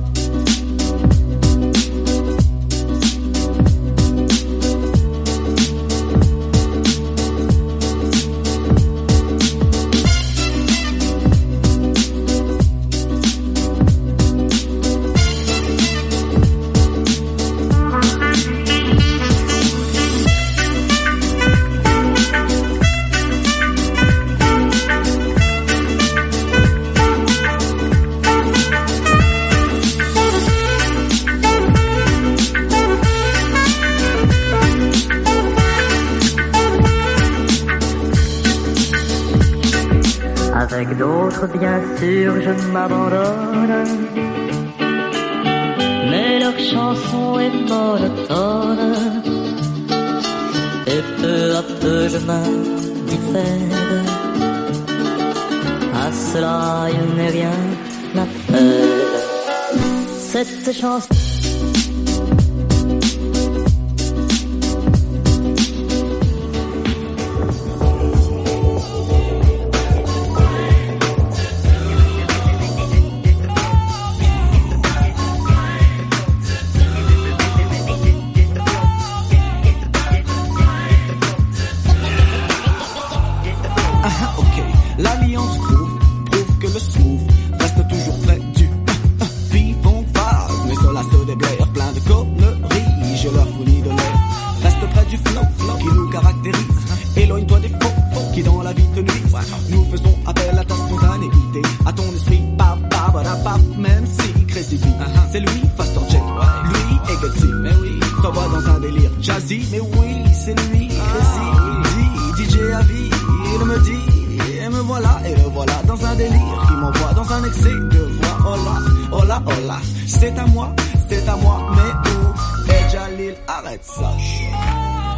C'est 120.06 120.38
à 120.38 120.46
moi, 120.46 120.74
c'est 121.08 121.28
à 121.28 121.36
moi, 121.36 121.60
mais 121.70 122.10
où 122.10 122.72
est 122.72 122.90
Jalil, 122.90 123.34
arrête 123.46 123.84
ça, 123.84 124.12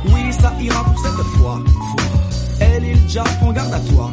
oui, 0.06 0.32
ça 0.32 0.52
ira 0.60 0.84
pour 0.84 0.98
cette 0.98 1.26
fois, 1.38 1.58
elle, 2.60 2.84
prends 3.38 3.52
garde 3.52 3.74
à 3.74 3.80
toi, 3.80 4.10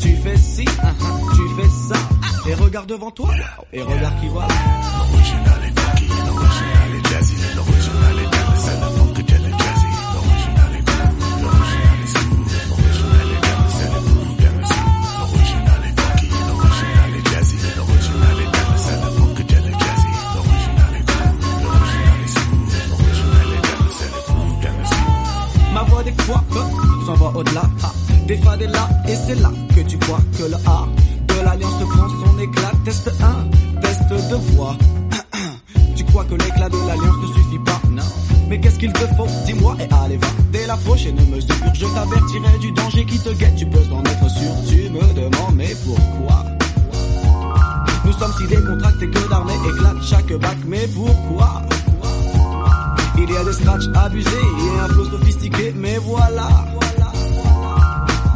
tu 0.00 0.16
fais 0.16 0.36
ci, 0.36 0.64
ah, 0.82 0.92
ah, 1.00 1.04
tu 1.34 1.62
fais 1.62 1.68
ça, 1.68 2.48
et 2.48 2.54
regarde 2.54 2.88
devant 2.88 3.10
toi, 3.10 3.30
et 3.72 3.82
regarde 3.82 4.20
qui 4.20 4.28
voilà. 4.28 4.48
Des 26.26 26.32
fois 26.32 26.44
s'en 27.06 27.14
va 27.14 27.38
au-delà, 27.38 27.62
ah, 27.84 27.92
des 28.26 28.36
fades 28.38 28.62
est 28.62 28.66
là, 28.66 28.88
et 29.06 29.14
c'est 29.14 29.36
là 29.36 29.48
que 29.76 29.80
tu 29.82 29.96
crois 29.96 30.18
que 30.36 30.42
le 30.42 30.56
A 30.66 30.88
de 31.28 31.44
l'alliance 31.44 31.74
prend 31.88 32.08
son 32.08 32.38
éclat. 32.40 32.72
Test 32.84 33.08
1, 33.20 33.80
test 33.80 34.08
de 34.10 34.34
voix. 34.34 34.76
Tu 35.94 36.02
crois 36.02 36.24
que 36.24 36.34
l'éclat 36.34 36.68
de 36.68 36.78
l'alliance 36.88 37.16
ne 37.22 37.26
suffit 37.28 37.58
pas? 37.64 37.80
Non. 37.90 38.02
Mais 38.48 38.58
qu'est-ce 38.58 38.76
qu'il 38.76 38.92
te 38.92 39.06
faut? 39.14 39.28
Dis-moi 39.44 39.76
et 39.78 39.94
allez 39.94 40.16
va. 40.16 40.26
Dès 40.50 40.66
la 40.66 40.76
prochaine 40.76 41.14
mesure, 41.14 41.54
je 41.72 41.86
t'avertirai 41.86 42.58
du 42.60 42.72
danger 42.72 43.04
qui 43.04 43.20
te 43.20 43.28
guette. 43.28 43.54
Tu 43.54 43.66
peux 43.66 43.78
en 43.92 44.02
être 44.02 44.28
sûr. 44.28 44.50
Tu 44.68 44.90
me 44.90 45.14
demandes 45.14 45.54
mais 45.54 45.76
pourquoi? 45.84 46.44
Nous 48.04 48.12
sommes 48.12 48.32
si 48.36 48.48
décontractés 48.48 49.10
que 49.10 49.28
d'armée 49.28 49.54
éclate 49.64 50.02
chaque 50.02 50.32
bac. 50.40 50.58
Mais 50.66 50.88
pourquoi? 50.88 51.62
Il 53.18 53.30
y 53.30 53.36
a 53.36 53.44
des 53.44 53.52
scratchs 53.52 53.88
abusés 53.94 54.30
et 54.30 54.80
un 54.80 54.88
flow 54.88 55.04
sophistiqué, 55.04 55.72
mais 55.76 55.96
voilà. 55.98 56.48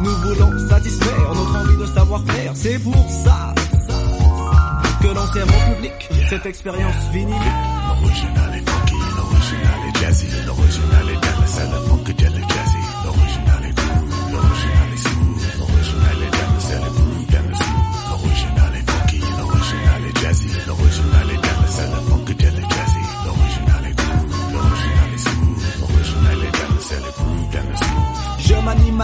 Nous 0.01 0.15
voulons 0.17 0.69
satisfaire 0.69 1.33
notre 1.35 1.55
envie 1.55 1.77
de 1.77 1.85
savoir-faire, 1.85 2.51
c'est 2.55 2.79
pour 2.79 3.09
ça 3.09 3.53
que 5.01 5.07
l'on 5.07 5.27
sert 5.33 5.45
au 5.45 5.75
public 5.75 6.09
cette 6.29 6.45
expérience 6.45 6.95
vinyle. 7.11 7.35
L'original 8.01 8.55
est 8.55 8.69
funky, 8.69 8.95
l'original 9.17 9.79
est 9.87 9.99
jazzy, 9.99 10.27
l'original 10.45 11.09
est 11.09 11.13
dance, 11.13 11.47
c'est 11.47 11.69
le 11.69 11.77
funk 11.87 12.50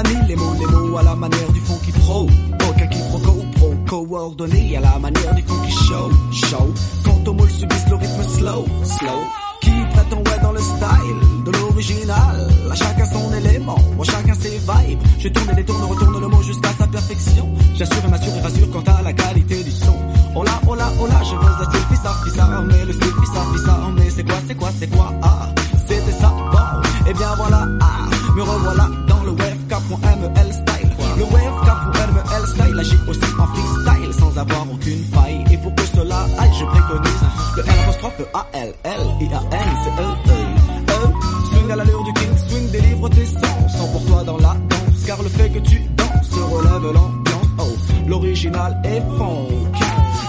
les 0.04 0.36
mots, 0.36 0.54
les 0.60 0.66
mots 0.66 0.98
à 0.98 1.04
la 1.04 1.16
manière 1.16 1.52
du 1.52 1.60
funky 1.62 1.92
pro. 1.92 2.28
Aucun 2.70 2.88
quiproquo, 2.88 3.46
pro, 3.56 3.74
coordonné 3.88 4.78
à 4.78 4.82
la 4.82 5.00
manière 5.00 5.34
du 5.36 5.42
funky 5.44 5.72
show. 5.72 6.10
Show, 6.32 6.74
quand 7.04 7.28
au 7.28 7.34
moule 7.34 7.50
subissent 7.50 7.90
le 7.90 7.96
rythme 7.96 8.24
slow, 8.24 8.66
slow. 8.84 9.22
Qui 9.62 9.72
prétend 9.92 10.18
ouais 10.18 10.40
dans 10.44 10.52
le 10.52 10.60
style 10.60 11.44
de 11.46 11.52
l'original? 11.52 12.48
À 12.72 12.76
chacun 12.76 13.06
son 13.06 13.34
élément, 13.34 13.78
à 14.00 14.04
chacun 14.04 14.34
ses 14.36 14.58
vibes. 14.58 15.00
Je 15.20 15.30
tourne 15.30 15.50
et 15.52 15.56
détourne, 15.56 15.84
retourne 15.84 16.22
le 16.22 16.28
mot 16.28 16.42
jusqu'à 16.44 16.70
sa 16.78 16.88
perfection. 16.88 17.50
J'assure 17.76 18.06
et 18.06 18.08
m'assure 18.08 18.36
et 18.38 18.42
rassure 18.42 18.72
quant 18.72 18.94
à 18.94 19.02
la 19.02 19.14
qualité 19.14 19.64
du 19.64 19.72
son. 19.72 19.96
Là, 20.44 20.62
oh 20.68 20.76
là, 20.76 21.24
je 21.24 21.36
pose 21.36 21.58
la 21.60 21.66
style 21.66 21.88
bizarre, 21.90 22.22
bizarre, 22.24 22.64
mais 22.68 22.86
le 22.86 22.94
style 22.94 23.14
bizarre, 23.20 23.52
bizarre, 23.52 23.92
mais 23.96 24.10
c'est 24.12 24.24
quoi, 24.24 24.36
c'est 24.48 24.56
quoi, 24.56 24.70
c'est 24.80 24.88
quoi, 24.88 25.14
ah, 25.24 25.50
c'était 25.88 26.12
ça, 26.12 26.32
bon, 26.52 27.10
et 27.10 27.14
bien 27.14 27.36
voilà, 27.38 27.68
ah, 27.82 28.36
me 28.36 28.44
revoilà 28.44 28.88
le 29.89 29.95
webcap.ml 29.95 30.54
style. 30.54 30.89
Le 31.17 31.23
webcap.ml 31.23 32.47
style 32.47 32.80
agit 32.80 32.97
aussi 33.08 33.19
en 33.39 33.47
freestyle 33.47 34.13
sans 34.13 34.38
avoir 34.38 34.65
aucune 34.71 35.04
faille. 35.13 35.43
Et 35.52 35.58
pour 35.58 35.73
que 35.76 35.84
cela 35.84 36.26
aille, 36.39 36.54
je 36.60 36.65
préconise 36.65 37.23
le 37.56 37.63
L 37.63 37.80
apostrophe 37.84 38.21
A 38.34 38.45
L 38.54 38.73
L 38.84 39.02
I 39.21 39.34
A 39.34 39.41
N 39.56 39.69
C 39.84 39.89
E 40.00 40.30
E. 40.30 40.58
E. 40.89 41.47
Swing 41.50 41.71
à 41.71 41.76
l'allure 41.76 42.04
du 42.04 42.13
king, 42.13 42.38
swing 42.50 42.71
délivre 42.71 43.10
tes 43.10 43.26
sens, 43.26 43.78
sans 43.78 43.88
pour 43.88 44.06
toi 44.06 44.23
dans 44.23 44.38
la 44.38 44.56
danse, 44.69 45.04
car 45.06 45.21
le 45.21 45.30
fait 45.30 45.50
que 45.50 45.60
tu 45.60 45.80
danses 45.95 46.34
relève 46.34 46.93
l'ambiance. 46.93 47.47
Oh, 47.60 47.63
l'original 48.08 48.80
est 48.84 49.02
funky. 49.17 49.84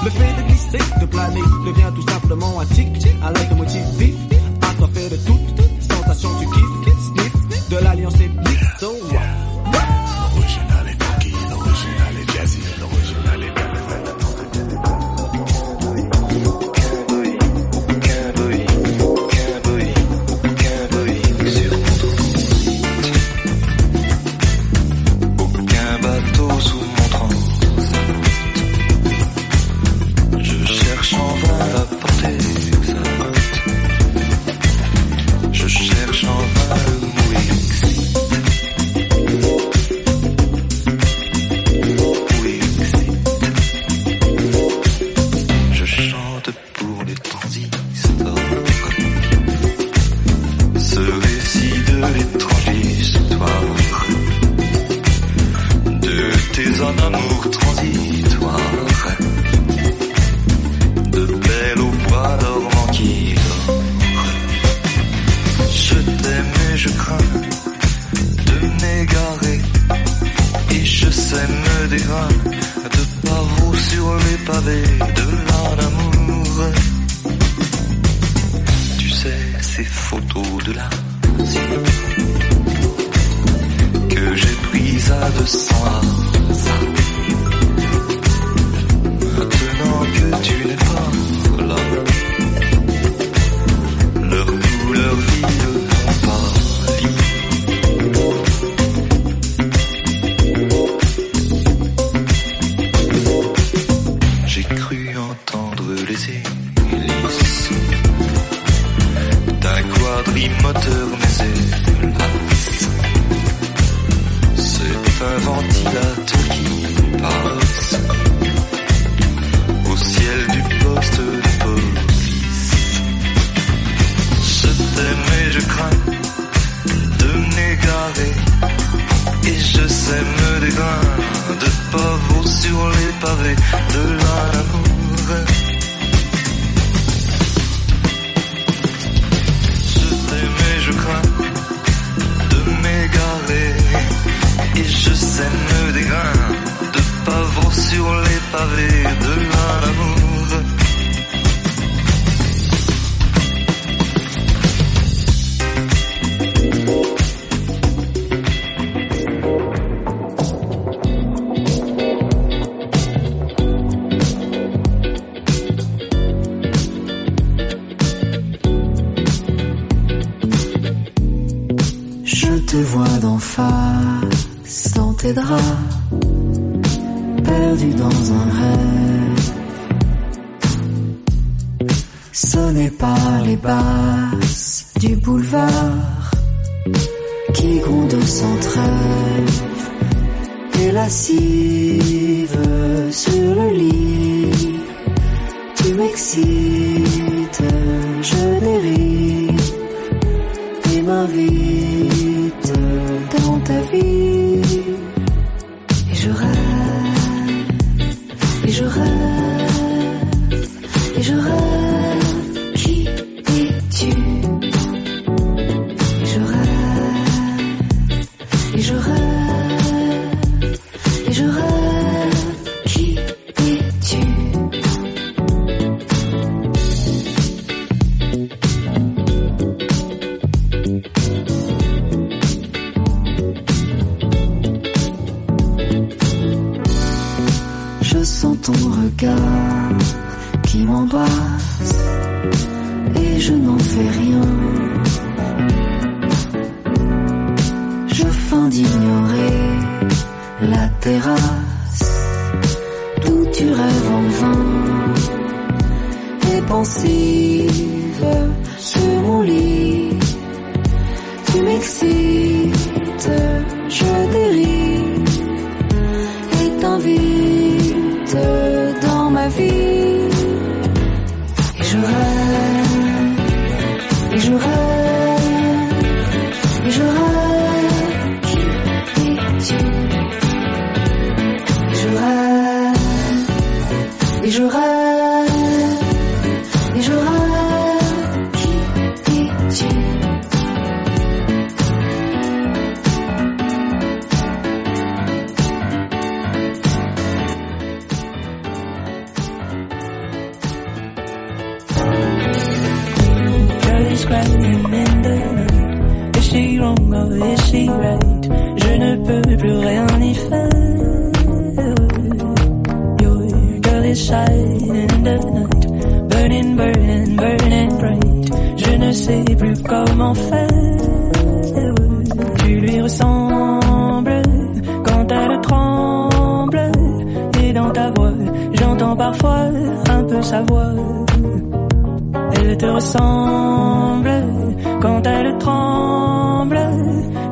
Le 0.05 0.11
fait 0.11 0.33
de 0.37 0.49
glisser, 0.49 1.01
de 1.01 1.07
planer, 1.07 1.43
devient 1.67 1.93
tout 1.95 2.09
simplement 2.09 2.61
un 2.61 2.67
tic, 2.67 2.89
un 3.23 3.33
leitmotiv 3.33 3.83
vif, 3.99 4.15
assoiffé 4.63 5.09
de 5.11 5.17
toute 5.17 5.93
sensation 5.93 6.31
du 6.39 6.47
kiff, 6.47 6.68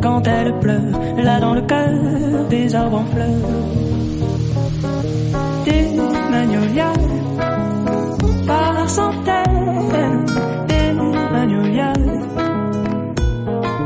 quand 0.03 0.27
elle 0.27 0.59
pleure, 0.59 1.01
là 1.19 1.41
dans 1.41 1.55
le 1.55 1.63
cœur 1.63 2.49
des 2.49 2.75
arbres 2.75 2.99
en 2.99 3.05
fleurs. 3.07 3.51
Des 5.65 5.87
magnolias 6.31 6.93
par 8.47 8.89
centaines, 8.89 10.25
des 10.69 10.93
magnolias 11.33 11.93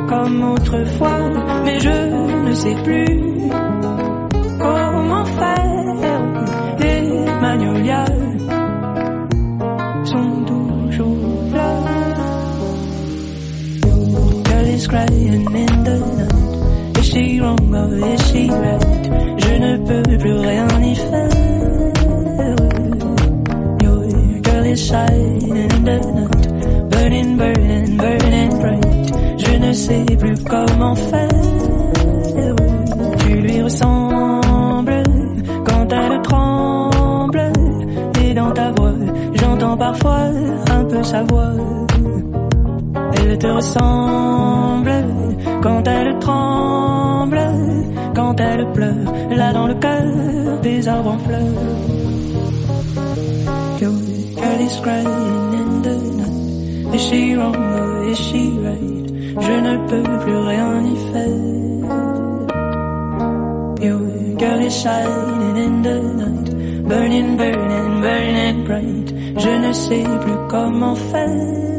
comme 0.08 0.52
autrefois, 0.52 1.20
mais 1.64 1.78
je 1.80 2.46
ne 2.46 2.52
sais 2.52 2.76
plus 2.84 3.29
Je 18.18 19.52
ne 19.56 19.76
peux 19.86 20.02
plus 20.18 20.32
rien 20.32 20.66
y 20.82 20.94
faire. 20.96 21.28
Your 23.82 24.42
girl 24.42 24.66
is 24.66 24.86
shining 24.86 25.56
in 25.56 25.84
the 25.84 25.98
night. 26.16 26.90
Burning, 26.90 27.36
burning, 27.36 27.96
burning 27.96 28.60
bright. 28.60 29.12
Je 29.38 29.56
ne 29.58 29.72
sais 29.72 30.04
plus 30.18 30.34
comment 30.44 30.96
faire. 30.96 31.28
Tu 33.18 33.28
lui 33.40 33.62
ressembles 33.62 35.02
quand 35.64 35.92
elle 35.92 36.22
tremble. 36.22 37.52
Et 38.24 38.34
dans 38.34 38.50
ta 38.50 38.72
voix, 38.72 38.94
j'entends 39.34 39.76
parfois 39.76 40.30
un 40.72 40.84
peu 40.84 41.02
sa 41.04 41.22
voix. 41.22 41.52
Elle 43.16 43.38
te 43.38 43.46
ressemble 43.46 44.92
quand 45.62 45.86
elle 45.86 46.18
tremble, 46.18 46.59
elle 48.40 48.66
pleure, 48.72 49.12
là 49.30 49.52
dans 49.52 49.66
le 49.66 49.74
cœur 49.74 50.60
des 50.62 50.88
arbres 50.88 51.12
en 51.12 51.18
fleurs. 51.18 51.40
Your 53.80 53.92
girl 54.40 54.60
is 54.60 54.80
crying 54.80 55.54
in 55.60 55.82
the 55.82 55.96
night. 56.20 56.94
Is 56.94 57.02
she 57.08 57.34
wrong 57.36 57.56
or 57.56 58.04
is 58.04 58.18
she 58.18 58.42
right? 58.66 59.06
Je 59.46 59.54
ne 59.66 59.74
peux 59.88 60.02
plus 60.22 60.38
rien 60.52 60.84
y 60.84 60.96
faire. 61.12 61.60
Your 63.86 64.00
girl 64.36 64.60
is 64.60 64.74
shining 64.82 65.56
in 65.56 65.82
the 65.82 65.96
night, 66.20 66.48
burning, 66.88 67.36
burning, 67.36 68.00
burning 68.02 68.64
bright. 68.64 69.08
Je 69.36 69.52
ne 69.64 69.72
sais 69.72 70.04
plus 70.22 70.38
comment 70.48 70.96
faire. 70.96 71.69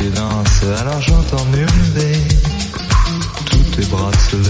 Tu 0.00 0.08
danses, 0.10 0.62
alors 0.80 1.00
j'entends 1.02 1.44
murmurer. 1.46 2.16
Tous 3.50 3.76
tes 3.76 3.86
bracelets, 3.86 4.49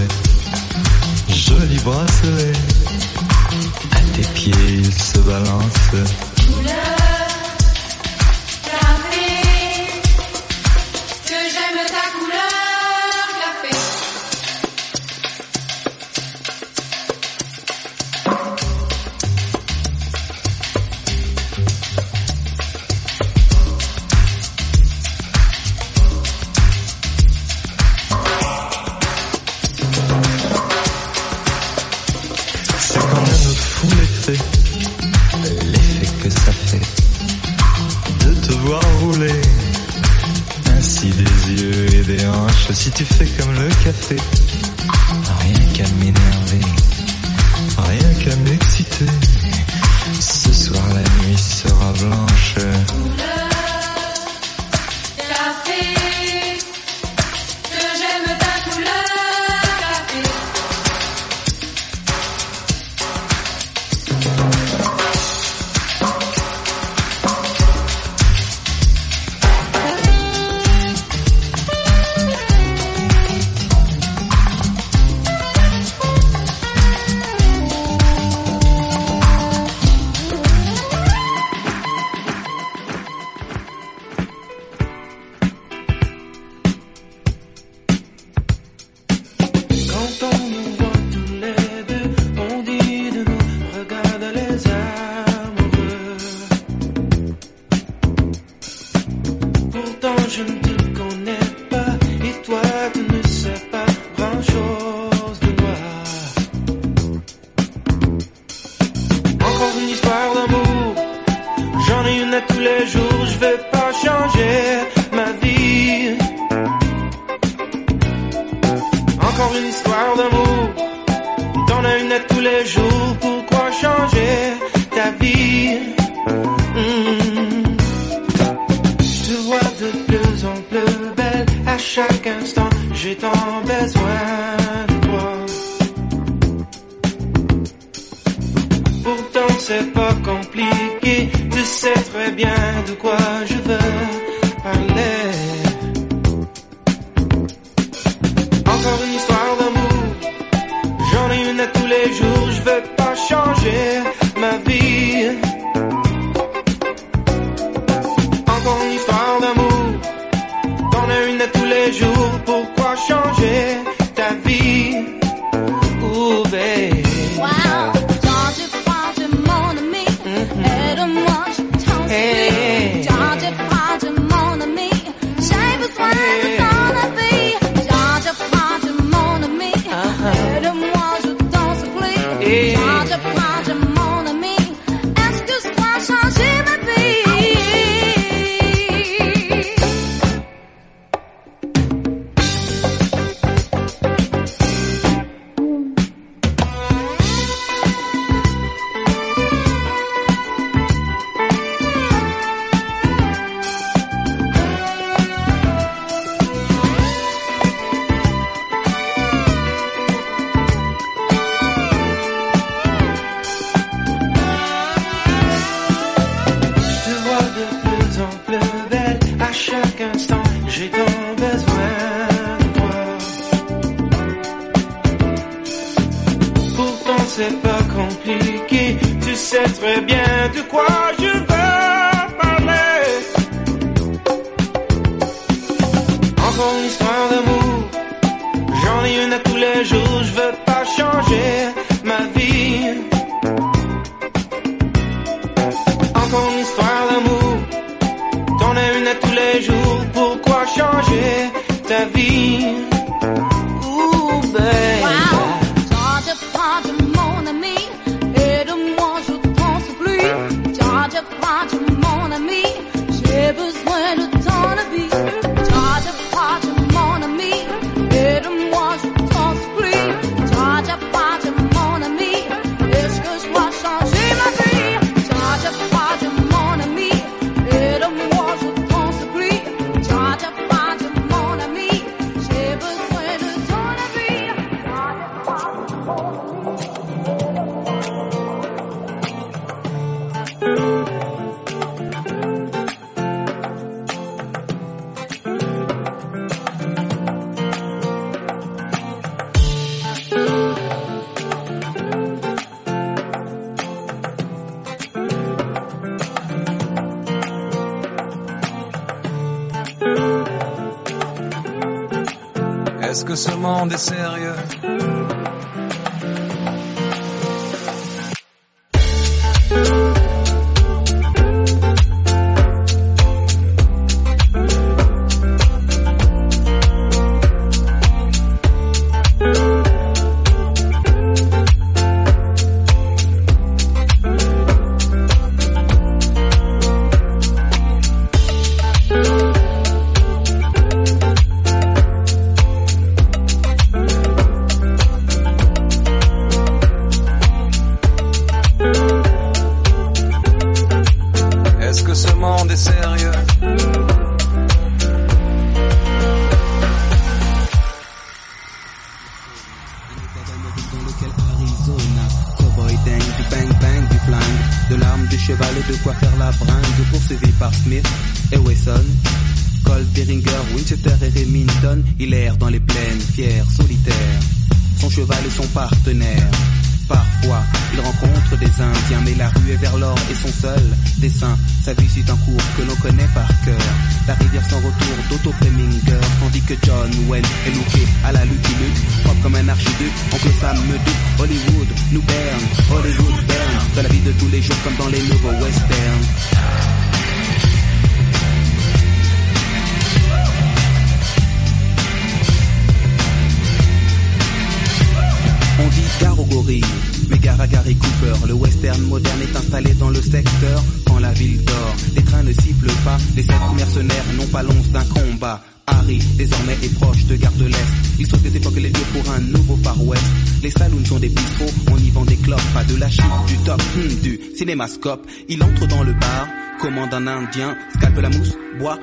the. 313.91 314.20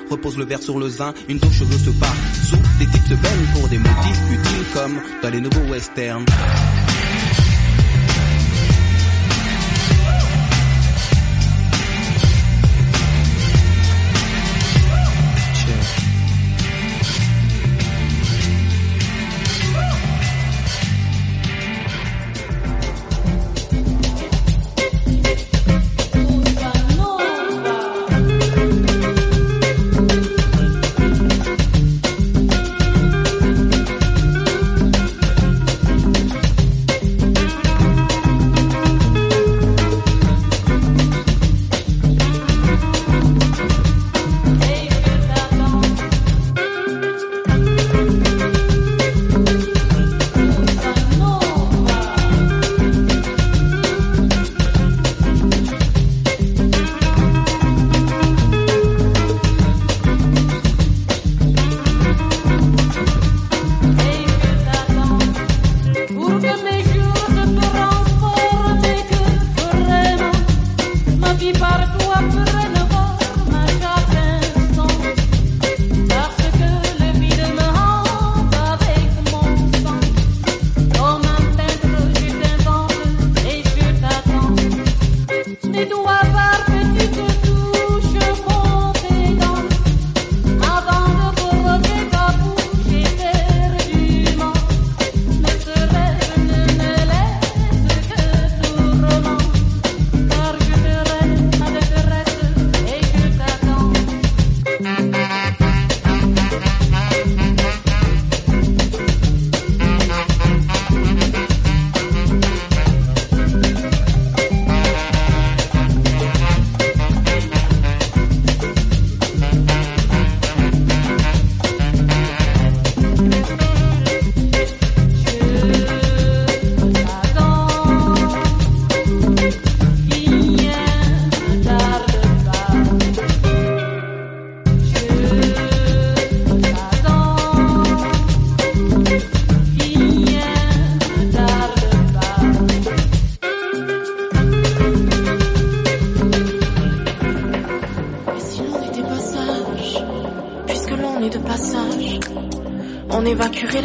repose 0.09 0.37
le 0.37 0.45
verre 0.45 0.61
sur 0.61 0.79
le 0.79 0.89
zin, 0.89 1.13
une 1.29 1.37
douche 1.39 1.59
cheveux 1.59 1.77
se 1.77 1.89
part, 1.91 2.15
sous 2.43 2.57
des 2.79 2.85
types 2.85 3.07
se 3.07 3.13
baignent 3.13 3.47
pour 3.53 3.67
des 3.69 3.77
motifs 3.77 4.21
utiles 4.31 4.65
comme 4.73 4.99
dans 5.21 5.29
les 5.29 5.41
nouveaux 5.41 5.71
westerns. 5.71 6.25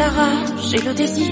la 0.03 0.09
rage 0.09 0.75
le 0.85 0.93
désir. 0.95 1.32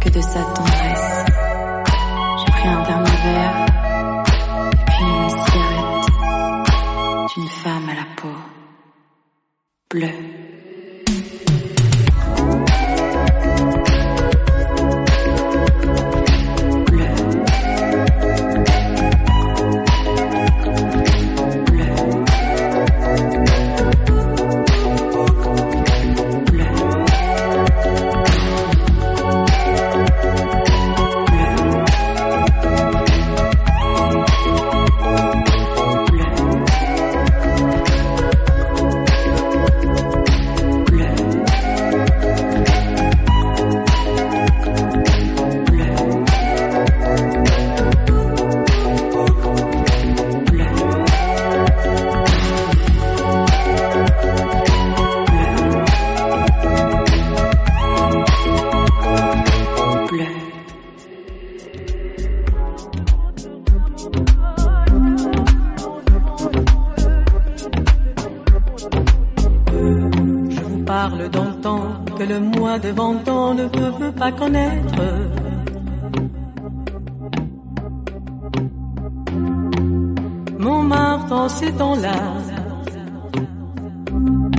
que 0.00 0.08
de 0.08 0.20
sa 0.20 0.42
tendresse. 0.42 1.24
J'ai 2.38 2.52
pris 2.52 2.68
un 2.68 2.82
dernier 2.82 3.16
verre, 3.24 3.66
et 4.70 4.84
puis 4.86 5.04
une 5.04 5.30
cigarette 5.30 6.08
d'une 7.34 7.48
femme 7.48 7.88
à 7.88 7.94
la 7.94 8.06
peau 8.16 8.36
bleue. 9.90 10.21
pas 74.22 74.30
connaître. 74.30 75.02
Montmartre 80.64 81.32
en 81.32 81.48
ces 81.48 81.72
temps-là, 81.72 82.20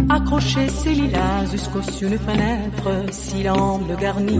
accroché 0.10 0.68
ses 0.68 0.94
lilas 1.00 1.46
jusqu'au 1.54 1.82
sur 1.82 2.08
une 2.10 2.20
fenêtre, 2.28 2.90
si 3.12 3.44
l'angle 3.44 3.96
garni. 4.04 4.40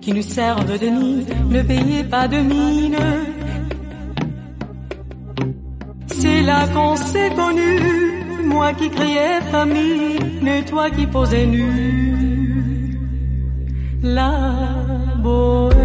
Qui 0.00 0.12
nous 0.12 0.28
servent 0.38 0.78
de 0.84 0.88
nid, 0.98 1.26
ne 1.54 1.62
payez 1.62 2.02
pas 2.14 2.26
de 2.26 2.38
mine. 2.38 3.04
C'est 6.18 6.42
là 6.42 6.66
qu'on 6.74 6.96
s'est 6.96 7.32
connu 7.42 7.72
moi 8.46 8.72
qui 8.72 8.88
criais 8.90 9.40
famille 9.52 10.35
mais 10.46 10.62
toi 10.62 10.88
qui 10.90 11.06
posais 11.08 11.46
nu 11.54 11.66
la 14.02 14.30
beauté. 15.24 15.75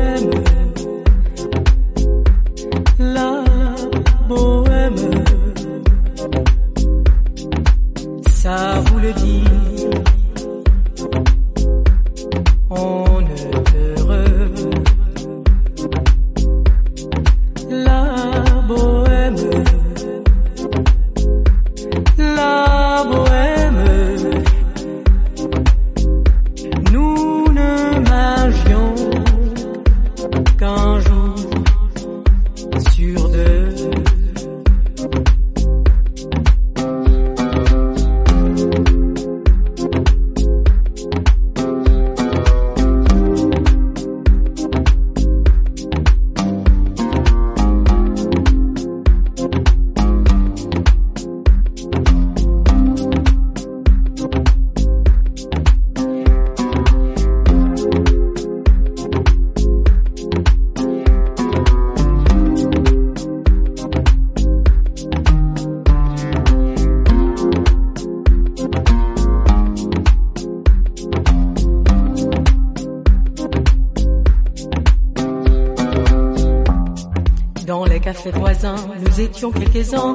Quelques-uns 79.49 80.10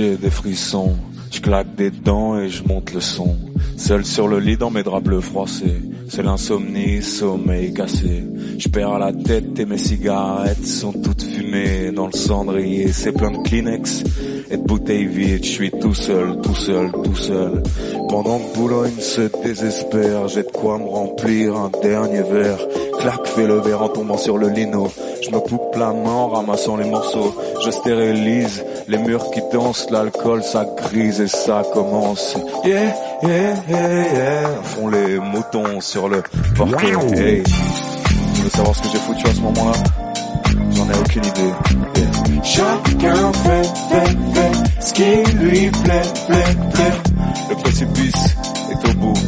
j'ai 0.00 0.16
des 0.16 0.30
frissons. 0.30 0.96
Je 1.30 1.40
claque 1.40 1.74
des 1.74 1.90
dents 1.90 2.38
et 2.38 2.48
je 2.48 2.64
monte 2.64 2.94
le 2.94 3.00
son. 3.00 3.36
Seul 3.76 4.04
sur 4.04 4.28
le 4.28 4.40
lit 4.40 4.56
dans 4.56 4.70
mes 4.70 4.82
draps 4.82 5.04
bleus 5.04 5.20
froissés. 5.20 5.82
C'est 6.08 6.22
l'insomnie, 6.22 7.02
sommeil 7.02 7.74
cassé. 7.74 8.24
Je 8.58 8.68
perds 8.68 8.98
la 8.98 9.12
tête 9.12 9.58
et 9.58 9.66
mes 9.66 9.78
cigarettes 9.78 10.66
sont 10.66 10.92
toutes 10.92 11.22
fumées 11.22 11.92
dans 11.92 12.06
le 12.06 12.16
cendrier. 12.16 12.92
C'est 12.92 13.12
plein 13.12 13.30
de 13.30 13.38
Kleenex 13.46 14.02
et 14.50 14.56
de 14.56 14.62
bouteilles 14.62 15.06
vides. 15.06 15.44
Je 15.44 15.50
suis 15.50 15.70
tout 15.70 15.94
seul, 15.94 16.40
tout 16.42 16.54
seul, 16.54 16.90
tout 17.04 17.14
seul. 17.14 17.62
Pendant 18.08 18.38
que 18.38 18.54
Boulogne 18.54 18.98
se 18.98 19.30
désespère, 19.44 20.28
j'ai 20.28 20.42
de 20.42 20.50
quoi 20.50 20.78
me 20.78 20.88
remplir 20.88 21.56
un 21.56 21.70
dernier 21.82 22.22
verre. 22.22 22.58
Clac, 22.98 23.26
fais 23.26 23.46
le 23.46 23.60
verre 23.60 23.82
en 23.82 23.88
tombant 23.88 24.18
sur 24.18 24.36
le 24.36 24.48
lino. 24.48 24.88
Je 25.22 25.30
me 25.30 25.38
coupe 25.40 25.76
la 25.76 25.92
main 25.92 26.10
en 26.10 26.28
ramassant 26.28 26.76
les 26.76 26.88
morceaux. 26.88 27.34
Je 27.62 27.70
stérilise 27.70 28.64
les 28.88 28.98
murs 28.98 29.30
qui 29.30 29.40
dansent, 29.52 29.88
l'alcool 29.90 30.42
ça 30.42 30.64
grise 30.64 31.20
et 31.20 31.28
ça 31.28 31.62
commence. 31.72 32.36
Yeah, 32.64 32.94
yeah, 33.22 33.54
yeah, 33.68 34.14
yeah. 34.14 34.48
Font 34.62 34.88
les 34.88 35.18
moutons 35.18 35.80
sur 35.80 36.08
le 36.08 36.22
portail. 36.56 36.94
Hey. 37.14 37.42
Tu 38.34 38.42
veux 38.42 38.50
savoir 38.50 38.74
ce 38.74 38.82
que 38.82 38.88
j'ai 38.88 38.98
foutu 38.98 39.26
à 39.26 39.34
ce 39.34 39.40
moment-là? 39.40 39.72
J'en 40.72 40.88
ai 40.88 40.98
aucune 40.98 41.24
idée. 41.24 41.52
Yeah. 41.96 42.42
Chacun 42.42 43.32
fait, 43.32 43.68
fait, 43.90 44.16
fait 44.34 44.80
ce 44.80 44.92
qui 44.94 45.32
lui 45.34 45.70
plaît, 45.70 46.02
plaît, 46.26 46.56
plaît. 46.72 46.92
Le 47.50 47.54
précipice 47.56 48.36
est 48.70 48.88
au 48.88 48.94
bout. 48.94 49.18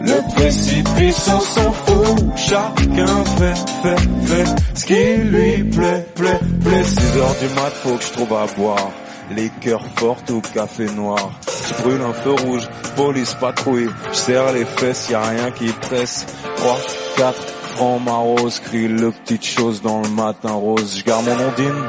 Le 0.00 0.34
précipice, 0.34 1.28
on 1.28 1.40
s'en 1.40 1.72
fout. 1.72 2.24
Chacun 2.36 3.24
fait, 3.36 3.54
fait, 3.82 4.00
fait 4.26 4.54
ce 4.74 4.84
qui 4.86 5.14
lui 5.28 5.64
plaît, 5.64 6.06
plaît, 6.14 6.40
plaît. 6.72 6.84
6 6.84 7.16
heures 7.18 7.36
du 7.40 7.54
mat, 7.54 7.72
faut 7.82 7.96
que 7.96 8.04
je 8.04 8.12
trouve 8.12 8.32
à 8.34 8.46
boire. 8.56 8.90
Les 9.30 9.50
cœurs 9.60 9.86
fortes 9.96 10.30
ou 10.30 10.40
café 10.40 10.86
noir. 10.86 11.30
Je 11.68 11.82
brûle 11.82 12.02
un 12.02 12.12
feu 12.12 12.32
rouge, 12.32 12.68
police 12.96 13.34
patrouille. 13.34 13.88
Je 14.12 14.16
serre 14.16 14.52
les 14.52 14.64
fesses, 14.64 15.08
y 15.10 15.14
a 15.14 15.22
rien 15.22 15.50
qui 15.50 15.66
presse. 15.66 16.26
3, 16.56 16.78
4, 17.16 17.40
francs 17.76 18.02
ma 18.04 18.12
rose, 18.12 18.60
crie 18.60 18.88
le 18.88 19.10
petite 19.10 19.44
chose 19.44 19.80
dans 19.80 20.02
le 20.02 20.08
matin 20.08 20.52
rose. 20.52 20.98
Je 20.98 21.04
garde 21.04 21.24
mon 21.26 21.32
ondine 21.32 21.82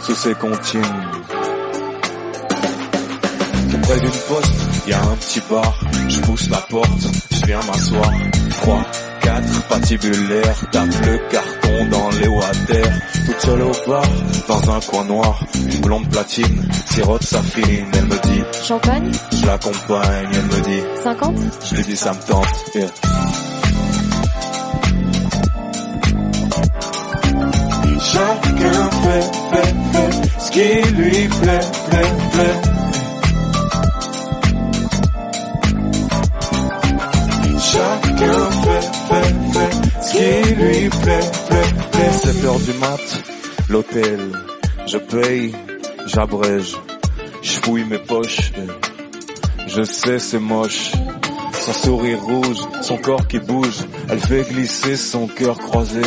sous 0.00 0.14
ses 0.14 0.34
comptines. 0.34 0.82
Près 3.82 4.00
d'une 4.00 4.10
poste, 4.28 4.54
y 4.86 4.92
a 4.92 5.00
un 5.00 5.16
petit 5.16 5.40
bar. 5.48 5.80
Je 6.08 6.20
pousse 6.20 6.50
la 6.50 6.58
porte, 6.58 7.06
je 7.30 7.46
viens 7.46 7.60
m'asseoir. 7.66 8.12
3, 8.62 8.86
4, 9.22 9.68
patibulaire, 9.68 10.70
tape 10.72 11.06
le 11.06 11.18
carton 11.30 11.86
dans 11.90 12.10
les 12.10 12.28
water. 12.28 13.17
Toute 13.28 13.40
seule 13.40 13.60
au 13.60 13.72
bar, 13.86 14.02
dans 14.48 14.70
un 14.70 14.80
coin 14.80 15.04
noir. 15.04 15.38
Une 15.54 15.80
blonde 15.80 16.08
platine, 16.08 16.66
sirote 16.86 17.22
sa 17.22 17.42
fine. 17.42 17.86
Elle 17.92 18.06
me 18.06 18.18
dit, 18.22 18.42
Champagne 18.66 19.12
je 19.32 19.46
l'accompagne. 19.46 20.28
Elle 20.32 20.44
me 20.46 20.60
dit, 20.62 20.82
50 21.02 21.36
je 21.70 21.74
lui 21.76 21.82
dis 21.84 21.96
ça 21.96 22.12
me 22.14 22.20
tente. 22.26 22.46
Yeah. 22.74 22.88
Chacun 28.00 28.90
fait, 29.02 29.30
fait, 29.50 29.74
fait 29.92 30.40
ce 30.40 30.50
qui 30.50 30.92
lui 30.94 31.28
plaît, 31.28 31.60
plaît, 31.90 32.12
plaît. 32.32 32.60
Chacun 37.60 38.50
fait, 38.64 38.86
fait, 39.08 39.34
fait 39.52 40.02
ce 40.02 40.12
qui 40.12 40.54
lui 40.54 40.88
plaît, 40.88 41.30
plaît, 41.48 41.74
plaît. 41.92 42.12
7 42.12 42.44
heures 42.44 42.60
du 42.60 42.72
mat, 42.74 43.17
l'hôtel, 43.68 44.18
je 44.86 44.98
paye, 44.98 45.52
j'abrège, 46.06 46.76
je 47.42 47.52
fouille 47.52 47.84
mes 47.84 47.98
poches. 47.98 48.52
Je 49.66 49.82
sais 49.82 50.18
c'est 50.18 50.38
moche, 50.38 50.92
son 51.52 51.72
sourire 51.72 52.22
rouge, 52.22 52.58
son 52.82 52.96
corps 52.96 53.26
qui 53.28 53.38
bouge, 53.38 53.80
elle 54.08 54.20
fait 54.20 54.48
glisser 54.50 54.96
son 54.96 55.26
cœur 55.26 55.58
croisé 55.58 56.02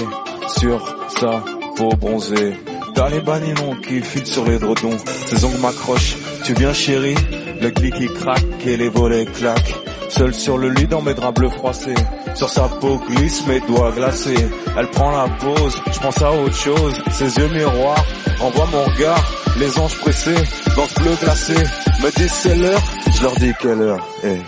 sur 0.47 1.07
sa 1.20 1.43
peau 1.76 1.89
bronzée. 1.89 2.55
T'as 2.95 3.09
les 3.09 3.22
baninons 3.22 3.76
qui 3.76 4.01
filent 4.01 4.26
sur 4.26 4.45
les 4.45 4.57
dredons, 4.57 4.97
ses 5.28 5.45
ongles 5.45 5.59
m'accrochent, 5.59 6.18
tu 6.43 6.53
viens 6.53 6.74
chérie, 6.74 7.16
le 7.62 7.70
clic 7.70 7.93
qui 7.95 8.07
craque 8.07 8.66
et 8.66 8.78
les 8.78 8.89
volets 8.89 9.26
claquent. 9.26 9.76
Seul 10.09 10.34
sur 10.34 10.57
le 10.57 10.70
lit 10.70 10.88
dans 10.88 11.01
mes 11.01 11.14
draps 11.14 11.39
bleus 11.39 11.49
froissés, 11.49 11.93
sur 12.36 12.49
sa 12.49 12.63
peau 12.63 13.01
glisse 13.07 13.45
mes 13.47 13.59
doigts 13.61 13.91
glacés. 13.91 14.49
Elle 14.77 14.88
prend 14.89 15.11
la 15.11 15.27
pause, 15.39 15.82
je 15.91 15.99
pense 15.99 16.21
à 16.21 16.32
autre 16.32 16.55
chose, 16.55 16.93
ses 17.11 17.36
yeux 17.38 17.49
miroirs 17.49 18.05
renvoient 18.39 18.69
mon 18.71 18.84
regard. 18.84 19.23
Les 19.59 19.79
anges 19.79 19.97
pressés 19.99 20.43
dans 20.75 20.88
ce 20.88 20.99
bleu 21.01 21.11
glacé 21.21 21.53
me 21.53 22.11
disent 22.17 22.32
c'est 22.32 22.55
l'heure, 22.55 22.84
je 23.15 23.23
leur 23.23 23.36
dis 23.36 23.51
quelle 23.61 23.82
heure. 23.82 24.07
Eh. 24.23 24.39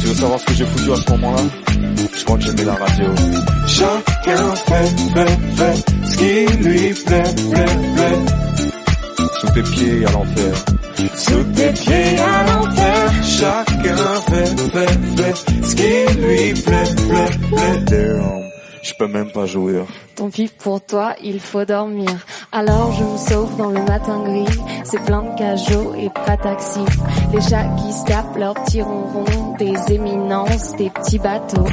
Tu 0.00 0.06
veux 0.08 0.14
savoir 0.14 0.40
ce 0.40 0.46
que 0.46 0.54
j'ai 0.54 0.66
foutu 0.66 0.92
à 0.92 0.96
ce 0.96 1.10
moment-là? 1.12 1.42
Je 2.16 2.24
crois 2.24 2.36
que 2.38 2.44
j'ai 2.44 2.52
mis 2.52 2.64
la 2.64 2.74
radio. 2.74 3.06
Chacun 3.66 4.54
fait, 4.56 4.88
fait, 5.14 5.38
fait 5.56 5.92
ce 6.04 6.16
qui 6.16 6.56
lui 6.56 6.94
plaît, 6.94 7.22
plaît, 7.50 7.76
plaît. 7.94 8.68
Sous 9.40 9.48
tes 9.48 9.62
pieds 9.62 10.06
à 10.06 10.10
l'enfer. 10.10 10.54
Sous 11.14 11.44
tes 11.54 11.72
pieds 11.72 12.18
à 12.18 12.52
l'enfer. 12.52 12.81
Chacun 13.42 14.20
fait, 14.30 14.60
fait, 14.70 15.16
fait 15.16 15.66
ce 15.66 15.74
qui 15.74 16.20
lui 16.20 16.62
plaît, 16.62 16.94
plaît, 17.08 17.84
plaît. 17.90 18.41
Je 18.82 18.92
peux 18.98 19.06
même 19.06 19.30
pas 19.30 19.46
jouir. 19.46 19.86
Tant 20.16 20.28
pis 20.28 20.50
pour 20.58 20.80
toi, 20.84 21.14
il 21.22 21.38
faut 21.40 21.64
dormir. 21.64 22.10
Alors 22.50 22.92
je 22.92 23.04
me 23.04 23.16
sauve 23.16 23.56
dans 23.56 23.70
le 23.70 23.82
matin 23.82 24.22
gris. 24.24 24.58
C'est 24.84 25.02
plein 25.04 25.22
de 25.22 25.38
cajots 25.38 25.94
et 25.94 26.10
pas 26.10 26.36
taxi. 26.36 26.80
Les 27.32 27.40
chats 27.40 27.68
qui 27.78 27.92
se 27.92 28.04
tapent 28.04 28.36
leurs 28.36 28.54
petits 28.54 28.82
ronrons. 28.82 29.54
Des 29.58 29.94
éminences, 29.94 30.74
des 30.76 30.90
petits 30.90 31.18
bateaux. 31.18 31.66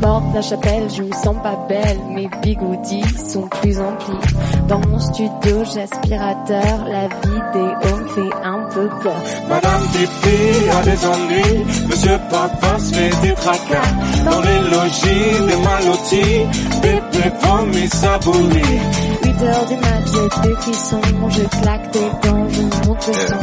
Porte 0.00 0.24
la 0.34 0.42
chapelle, 0.42 0.88
je 0.90 1.02
me 1.02 1.12
sens 1.12 1.36
pas 1.42 1.56
belle. 1.68 2.00
Mes 2.10 2.28
bigoudis 2.42 3.04
sont 3.30 3.46
plus 3.48 3.78
emplis. 3.80 4.34
Dans 4.66 4.80
mon 4.80 4.98
studio, 4.98 5.64
j'aspirateur. 5.64 6.84
La 6.88 7.06
vie 7.06 7.42
des 7.52 7.88
hommes 7.88 8.08
fait 8.08 8.36
un 8.44 8.68
peu 8.70 8.88
peur. 9.02 9.22
Madame 9.48 9.82
Pipi 9.92 10.70
a 10.70 10.82
des 10.82 11.06
ennuis, 11.06 11.64
Monsieur 11.88 12.18
Papa 12.30 12.78
se 12.78 12.94
fait 12.94 13.22
des 13.22 13.34
tracas. 13.34 13.92
Dans 14.24 14.40
les 14.40 14.70
logis 14.70 15.46
des 15.46 15.56
malotis, 15.64 16.47
bébé 16.82 17.30
promis 17.42 17.88
s'abourir. 17.88 18.80
8 19.24 19.42
heures 19.42 19.66
du 19.66 19.76
mat, 19.76 20.02
j'ai 20.06 20.28
des 20.48 20.54
frissons, 20.56 21.00
je 21.28 21.42
claque 21.60 21.90
des 21.92 22.10
dents, 22.28 22.48
je 22.50 22.62
monte 22.88 23.06
le 23.06 23.12
son. 23.12 23.40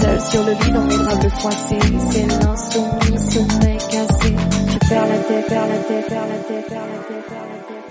Seul 0.00 0.20
sur 0.30 0.42
le 0.44 0.52
lit 0.52 0.70
dans 0.72 0.84
mes 0.84 0.96
draps 0.96 1.28
froissés, 1.38 1.78
c'est 2.10 2.26
l'insomnie, 2.26 3.18
sommeil 3.30 3.78
cassé. 3.90 4.34
Je 4.68 4.78
perds 4.88 5.06
la 5.06 5.18
tête, 5.18 5.46
perds 5.46 5.66
la 5.66 5.78
tête, 5.78 6.06
perds 6.08 6.26
la 6.26 6.36
tête, 6.36 6.66
perds 6.68 6.78
la 6.78 6.98
tête, 7.08 7.26
perds 7.28 7.48
la 7.50 7.58
tête. 7.68 7.86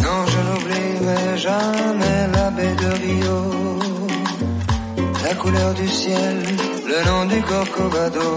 Non, 0.00 0.20
je 0.26 0.38
n'oublierai 0.48 1.36
jamais 1.36 2.18
la 2.32 2.50
baie 2.50 2.74
de 2.74 2.90
Rio, 3.02 3.36
la 5.28 5.34
couleur 5.34 5.74
du 5.74 5.86
ciel, 5.88 6.36
le 6.92 6.98
nom 7.08 7.24
du 7.26 7.40
Corcovado, 7.42 8.30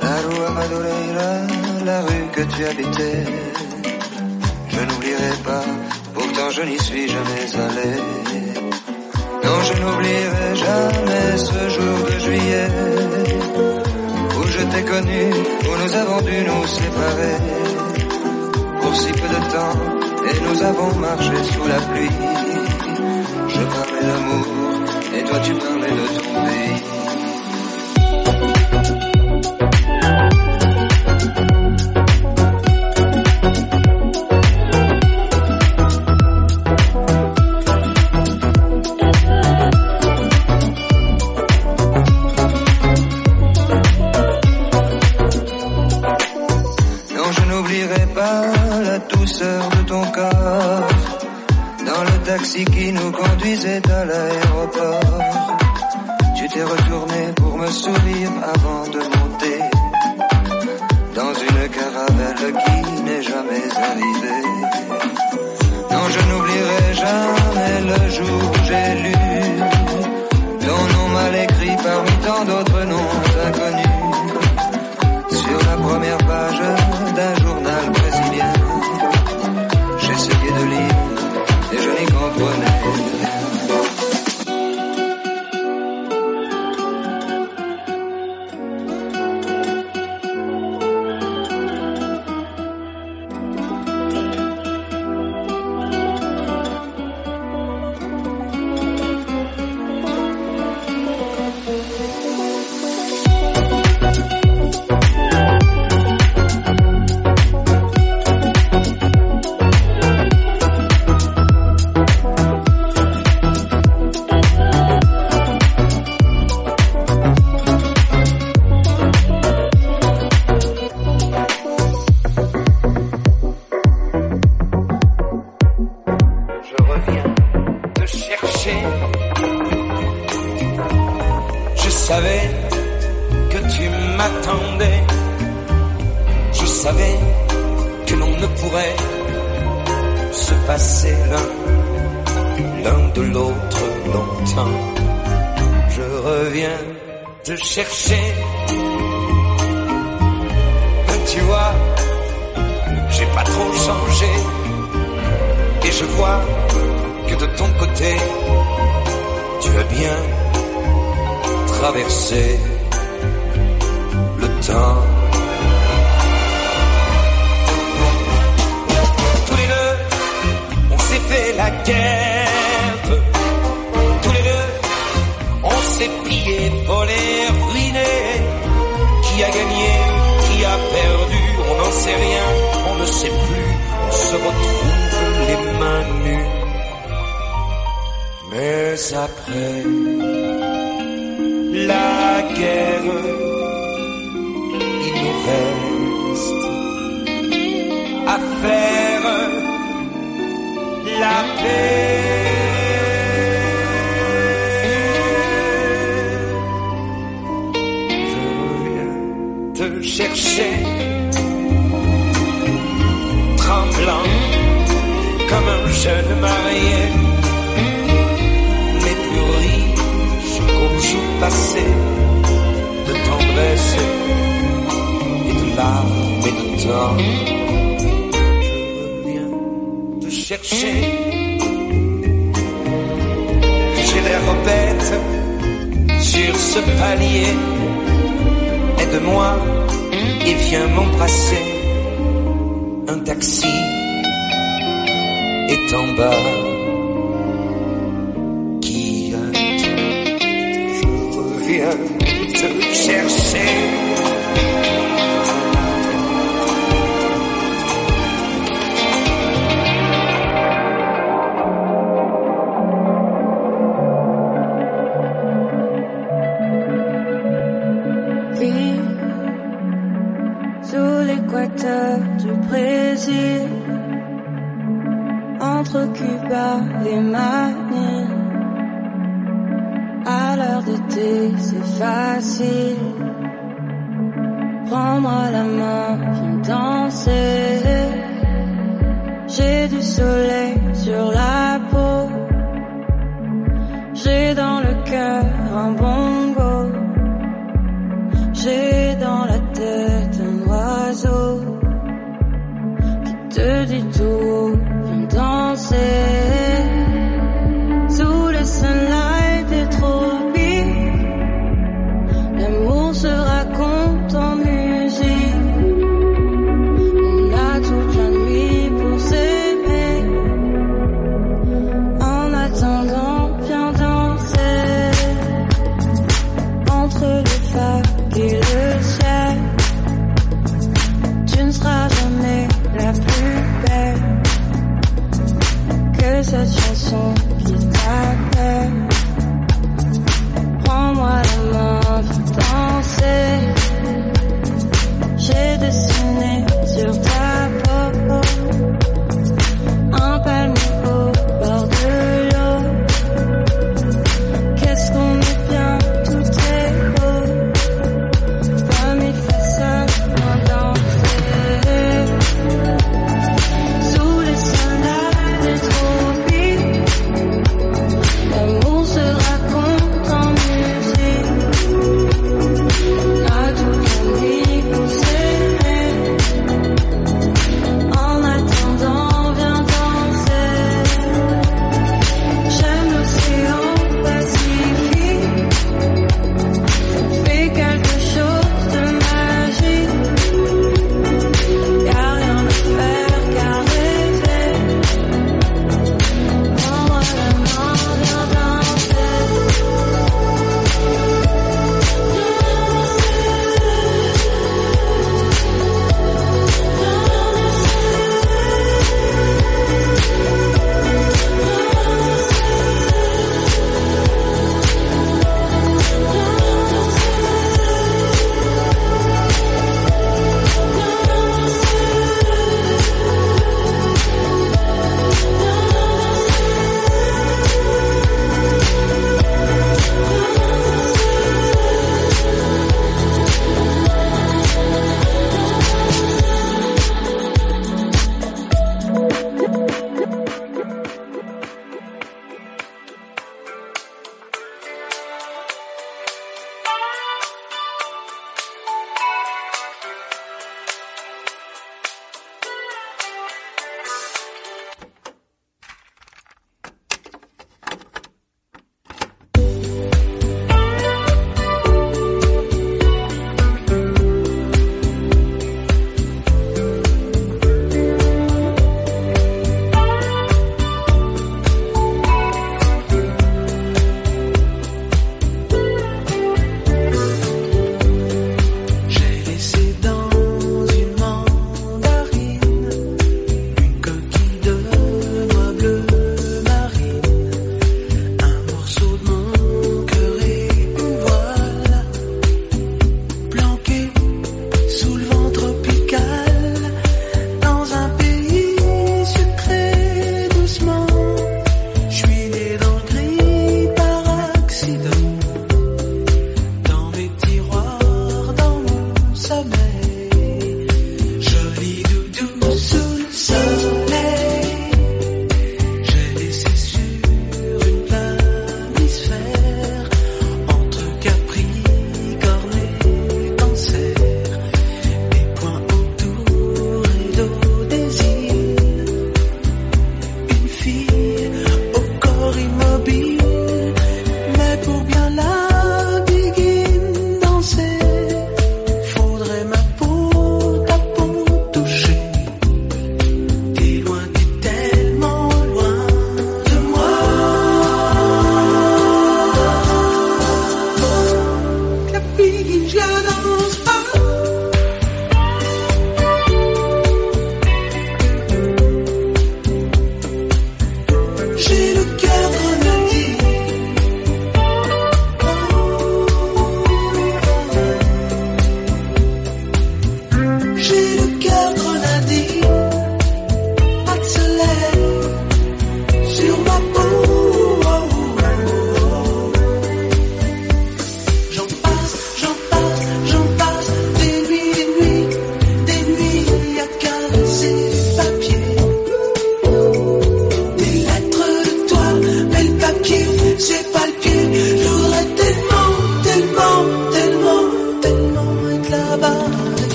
la 0.00 0.16
rue 0.24 1.84
la 1.84 2.00
rue 2.06 2.26
que 2.36 2.42
tu 2.52 2.64
habitais. 2.64 3.24
Je 4.72 4.80
n'oublierai 4.86 5.34
pas, 5.44 5.64
pourtant 6.14 6.50
je 6.56 6.62
n'y 6.62 6.78
suis 6.78 7.06
jamais 7.08 7.46
allé. 7.66 7.90
Non, 9.44 9.58
je 9.68 9.74
n'oublierai 9.80 10.48
jamais 10.66 11.28
ce 11.48 11.60
jour 11.76 11.96
de 12.10 12.18
juillet 12.26 12.68
où 14.36 14.42
je 14.54 14.62
t'ai 14.70 14.84
connu, 14.92 15.24
où 15.68 15.72
nous 15.82 15.94
avons 16.02 16.20
dû 16.22 16.38
nous 16.48 16.66
séparer 16.66 17.36
pour 18.80 18.94
si 18.96 19.12
peu 19.12 19.28
de 19.34 19.42
temps 19.54 20.01
et 20.30 20.40
nous 20.40 20.62
avons 20.62 20.94
marché 21.00 21.36
sous 21.52 21.66
la 21.66 21.80
pluie. 21.88 22.16
Je 23.48 23.62
parlais 23.74 24.06
d'amour 24.08 24.46
et 25.16 25.24
toi 25.24 25.38
tu 25.40 25.54
parlais 25.54 25.90
de 25.90 26.06
ton 26.16 26.44
pays. 26.44 26.82
De 49.42 49.82
ton 49.86 50.04
corps 50.18 50.88
dans 51.88 52.02
le 52.04 52.16
taxi 52.24 52.64
qui 52.64 52.92
nous 52.92 53.10
conduisait 53.10 53.82
à 53.90 54.04
l'aéroport. 54.04 55.18
Tu 56.36 56.48
t'es 56.48 56.62
retourné 56.62 57.22
pour 57.36 57.56
me 57.58 57.66
sourire 57.66 58.30
avant 58.54 58.84
de 58.94 59.00
monter 59.16 59.58
dans 61.14 61.34
une 61.48 61.68
caravelle 61.78 62.54
qui 62.64 63.02
n'est 63.02 63.22
jamais 63.22 63.64
arrivée. 63.88 64.44
Non, 65.90 66.04
je 66.14 66.20
n'oublierai 66.28 66.94
jamais 67.04 67.74
le 67.90 68.10
jour 68.16 68.40
où 68.50 68.56
j'ai 68.66 68.88
lu 69.02 69.14
ton 70.66 70.80
nom 70.94 71.08
mal 71.16 71.34
écrit 71.34 71.76
parmi 71.88 72.14
tant 72.26 72.44
d'autres 72.44 72.84
noms 72.84 73.12
inconnus 73.46 74.02
sur 75.42 75.58
la 75.68 75.76
première 75.76 76.18
page 76.18 76.62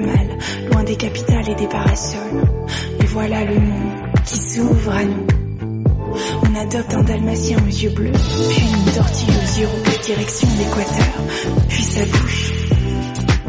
loin 0.00 0.84
des 0.84 0.96
capitales 0.96 1.48
et 1.50 1.54
des 1.54 1.66
parasols. 1.66 2.44
Et 3.00 3.06
voilà 3.06 3.44
le 3.44 3.54
monde 3.54 3.92
qui 4.24 4.38
s'ouvre 4.38 4.90
à 4.90 5.04
nous. 5.04 5.26
On 6.42 6.60
adopte 6.60 6.94
un 6.94 7.02
dalmatien 7.02 7.58
aux 7.58 7.70
yeux 7.70 7.90
bleus, 7.90 8.12
puis 8.50 8.62
une 8.62 8.92
tortille 8.92 9.28
aux 9.28 9.60
yeux 9.60 9.66
rouges, 9.66 10.00
direction 10.04 10.48
l'équateur, 10.58 11.22
puis 11.68 11.82
sa 11.82 12.04
bouche. 12.04 12.52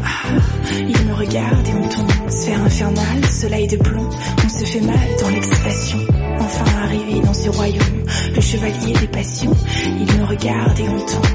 Ah, 0.02 0.40
il 0.72 1.06
me 1.06 1.14
regarde 1.14 1.66
et 1.66 1.74
on 1.74 1.88
tourne, 1.88 2.30
sphère 2.30 2.62
infernale, 2.62 3.24
soleil 3.30 3.66
de 3.66 3.76
plomb, 3.76 4.08
on 4.44 4.48
se 4.48 4.64
fait 4.64 4.80
mal 4.80 5.08
dans 5.20 5.28
l'excitation. 5.28 5.98
Enfin 6.40 6.64
arrivé 6.82 7.20
dans 7.20 7.34
ce 7.34 7.50
royaume, 7.50 8.04
le 8.34 8.40
chevalier 8.40 8.92
des 9.00 9.08
passions, 9.08 9.54
il 9.86 10.18
me 10.18 10.24
regarde 10.24 10.78
et 10.78 10.88
on 10.88 11.06
tourne. 11.06 11.33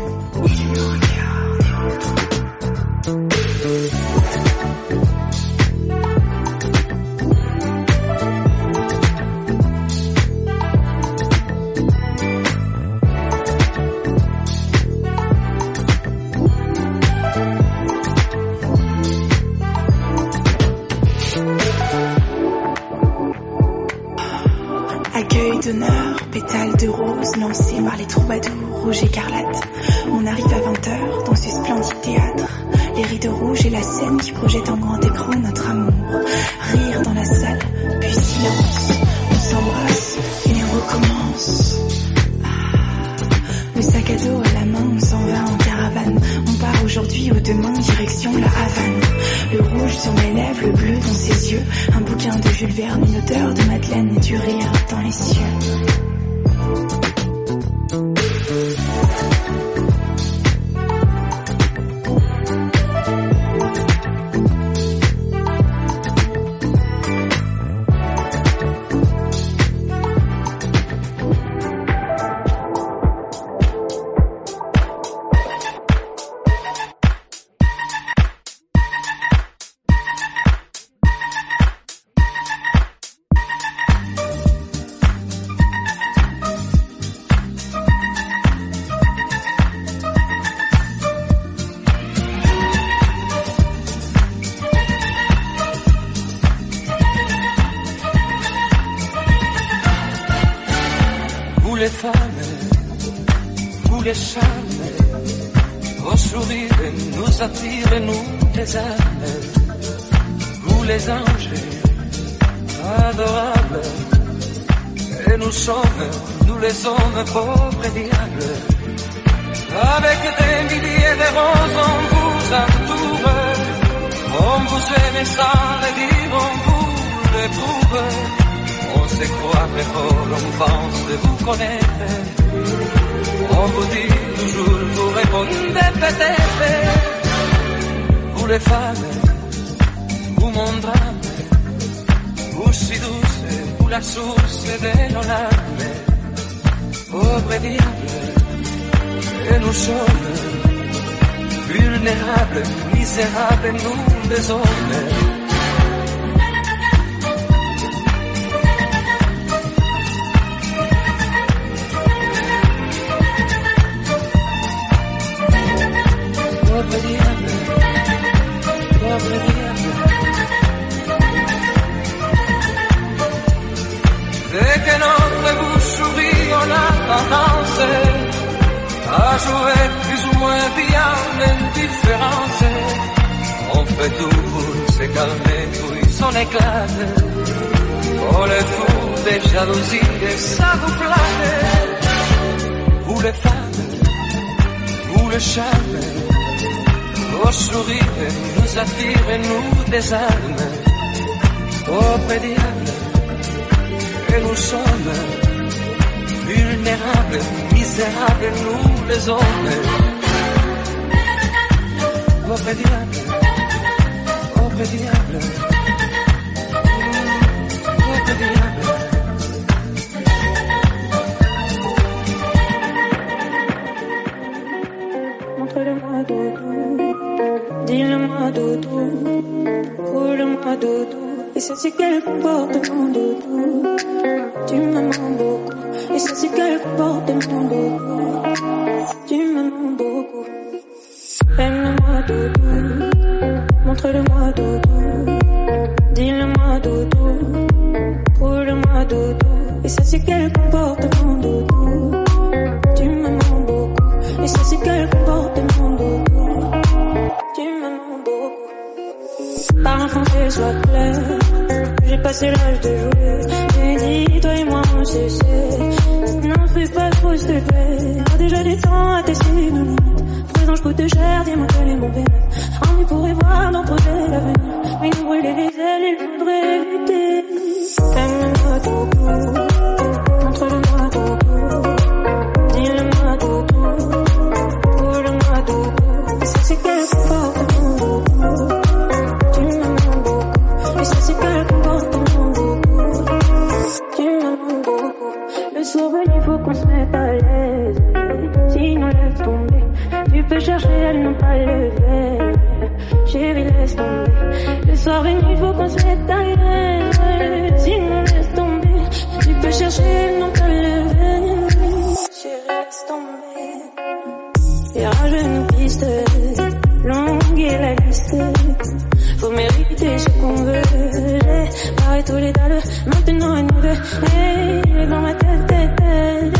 ce 320.29 320.41
qu'on 320.41 320.55
veut. 320.55 320.81
J'ai 321.11 321.91
barré 321.95 322.23
tous 322.23 322.35
les 322.35 322.51
dalles, 322.51 322.81
maintenant 323.05 323.53
à 323.53 323.61
nous 323.61 323.81
deux. 323.81 325.01
Et 325.01 325.07
dans 325.07 325.21
ma 325.21 325.33
tête, 325.33 325.67
tête, 325.67 325.95
tête, 325.95 326.53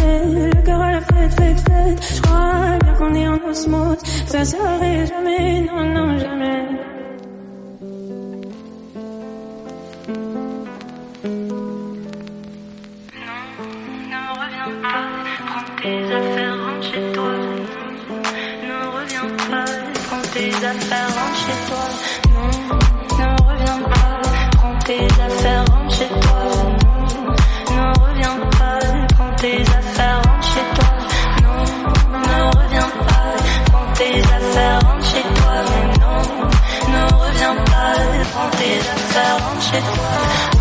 le 0.56 0.62
cœur 0.64 0.82
à 0.82 0.92
la 0.92 1.02
fête, 1.02 1.34
fête, 1.34 1.60
fête. 1.60 2.16
Je 2.16 2.22
crois 2.22 2.78
bien 2.84 2.94
qu'on 2.98 3.14
est 3.14 3.28
en 3.28 3.50
osmose. 3.50 3.98
Ça 4.28 4.46
serait 4.46 5.06
jamais, 5.06 5.62
non, 5.62 5.86
non, 5.86 6.18
jamais. 6.18 6.66
tes 15.82 16.14
affaires, 16.14 16.58
rentre 16.62 16.88
chez 16.92 17.12
toi. 17.14 17.32
Ne 18.68 18.80
reviens 18.96 19.30
pas, 19.50 19.66
prends 20.10 20.22
tes 20.34 20.54
affaires, 20.54 21.08
rentre 21.08 21.38
chez 21.46 21.60
toi. 21.70 21.86
Non. 22.34 22.79
ça 39.24 39.38
rentre 39.38 39.62
chez 39.62 39.82
toi 39.82 40.59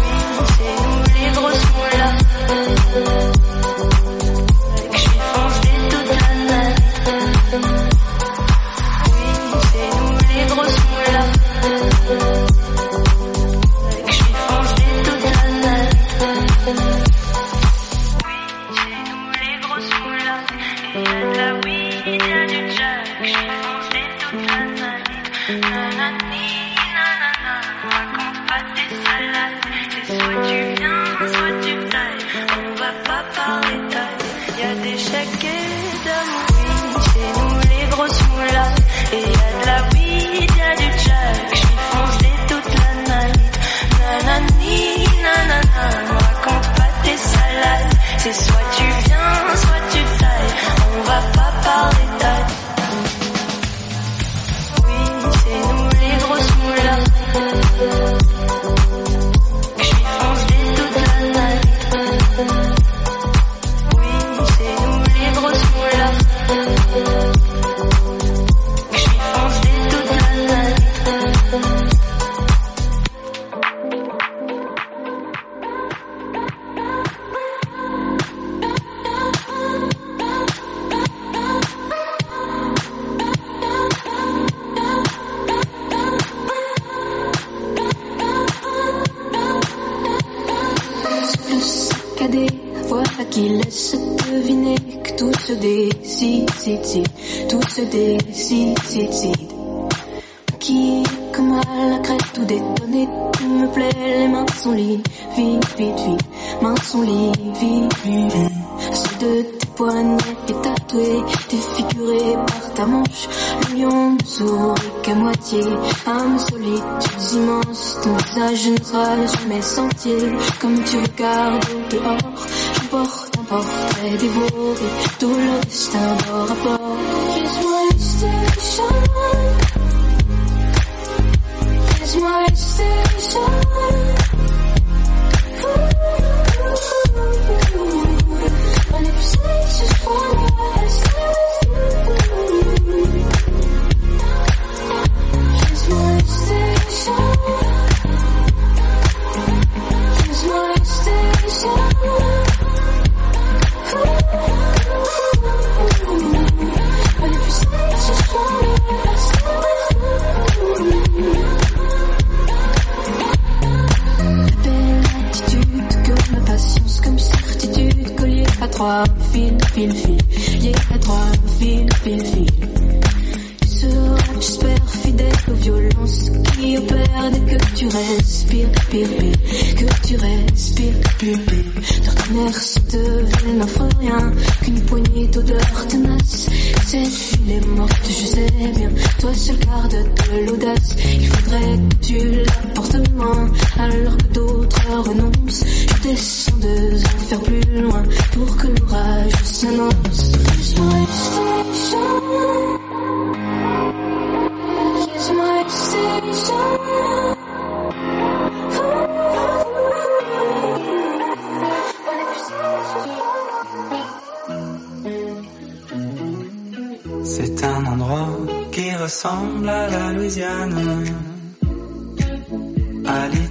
mes 119.58 119.62
sentiers, 119.62 120.32
comme 120.60 120.84
tu 120.84 120.96
regardes 120.98 121.64
dehors. 121.90 122.46
J'emporte 122.74 123.38
un 123.38 123.44
portrait 123.44 124.16
dévoré, 124.20 124.88
tout 125.18 125.34
le 125.34 125.58
d'un 125.92 126.14
bord 126.26 126.50
à 126.50 126.54
bord. 126.64 126.98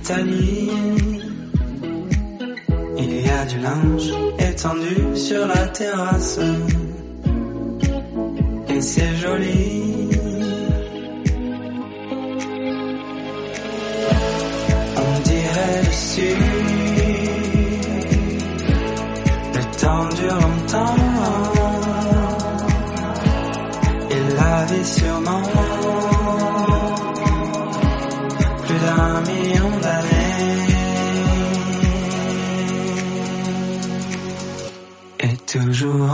Il 0.10 0.16
y 3.26 3.30
a 3.30 3.46
du 3.46 3.60
linge 3.60 4.14
étendu 4.40 5.16
sur 5.16 5.46
la 5.46 5.68
terrasse. 5.68 6.40
Et 8.70 8.82
c'est 8.82 9.16
joli. 9.18 9.87
je 35.78 36.07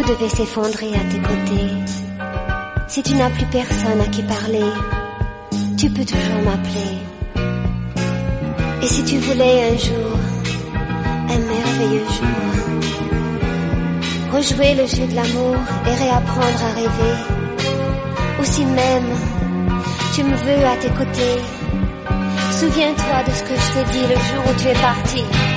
tout 0.00 0.08
devait 0.08 0.28
s'effondrer 0.28 0.94
à 0.94 1.04
tes 1.10 1.20
côtés, 1.20 1.70
si 2.86 3.02
tu 3.02 3.14
n'as 3.14 3.30
plus 3.30 3.46
personne 3.46 4.00
à 4.00 4.06
qui 4.06 4.22
parler, 4.22 4.70
tu 5.76 5.90
peux 5.90 6.04
toujours 6.04 6.42
m'appeler. 6.44 6.98
Et 8.82 8.86
si 8.86 9.04
tu 9.04 9.18
voulais 9.18 9.70
un 9.70 9.76
jour, 9.76 10.18
un 11.28 11.38
merveilleux 11.38 12.06
jour, 12.18 12.42
rejouer 14.32 14.74
le 14.74 14.86
jeu 14.86 15.06
de 15.06 15.14
l'amour 15.14 15.56
et 15.86 15.94
réapprendre 15.94 16.64
à 16.64 16.74
rêver, 16.74 17.16
ou 18.40 18.44
si 18.44 18.64
même 18.64 19.10
tu 20.14 20.22
me 20.24 20.36
veux 20.36 20.66
à 20.66 20.76
tes 20.76 20.90
côtés, 20.90 21.40
souviens-toi 22.52 23.22
de 23.26 23.32
ce 23.32 23.42
que 23.42 23.54
je 23.54 23.72
t'ai 23.74 23.84
dit 23.92 24.06
le 24.08 24.16
jour 24.16 24.44
où 24.48 24.60
tu 24.60 24.68
es 24.68 24.74
parti. 24.74 25.49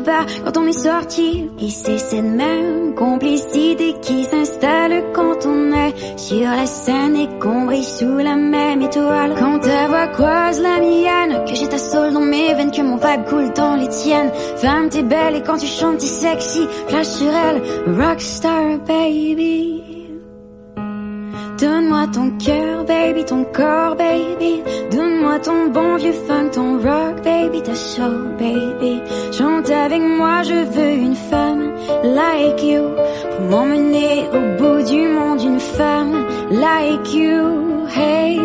Quand 0.00 0.56
on 0.56 0.66
est 0.66 0.72
sorti. 0.72 1.50
Et 1.60 1.68
c'est 1.68 1.98
cette 1.98 2.24
même 2.24 2.94
complicité 2.94 3.94
qui 4.00 4.24
s'installe 4.24 5.04
quand 5.12 5.46
on 5.46 5.72
est 5.72 6.18
sur 6.18 6.48
la 6.48 6.66
scène 6.66 7.16
et 7.16 7.28
qu'on 7.40 7.66
brille 7.66 7.84
sous 7.84 8.18
la 8.18 8.36
même 8.36 8.82
étoile. 8.82 9.34
Quand 9.38 9.58
ta 9.58 9.88
voix 9.88 10.08
croise 10.08 10.60
la 10.60 10.78
mienne, 10.80 11.44
que 11.46 11.54
j'ai 11.54 11.68
ta 11.68 11.78
soul 11.78 12.12
dans 12.12 12.20
mes 12.20 12.54
veines, 12.54 12.70
que 12.70 12.82
mon 12.82 12.96
vibe 12.96 13.24
coule 13.28 13.52
dans 13.54 13.76
les 13.76 13.88
tiennes. 13.88 14.30
Femme, 14.56 14.88
t'es 14.88 15.02
belle 15.02 15.36
et 15.36 15.42
quand 15.42 15.58
tu 15.58 15.66
chantes, 15.66 15.98
t'es 15.98 16.06
sexy. 16.06 16.66
Flash 16.88 17.06
sur 17.06 17.32
elle, 17.32 17.62
rockstar 17.98 18.78
baby. 18.86 19.82
Donne-moi 21.58 22.06
ton 22.12 22.30
cœur, 22.38 22.84
baby, 22.84 23.24
ton 23.24 23.44
corps, 23.44 23.94
baby. 23.94 24.62
Donne-moi 24.90 25.38
ton 25.38 25.68
bon 25.68 25.96
vieux 25.96 26.12
funk, 26.26 26.48
ton 26.52 26.78
rock, 26.78 27.22
baby, 27.22 27.62
ta 27.62 27.74
soul, 27.74 28.31
avec 29.92 30.08
moi, 30.08 30.42
je 30.42 30.54
veux 30.54 30.92
une 30.92 31.14
femme 31.14 31.72
like 32.02 32.62
you. 32.62 32.82
Pour 33.30 33.44
m'emmener 33.50 34.26
au 34.32 34.58
bout 34.58 34.82
du 34.88 35.06
monde, 35.08 35.42
une 35.42 35.60
femme 35.60 36.26
like 36.50 37.12
you, 37.12 37.86
hey. 37.94 38.40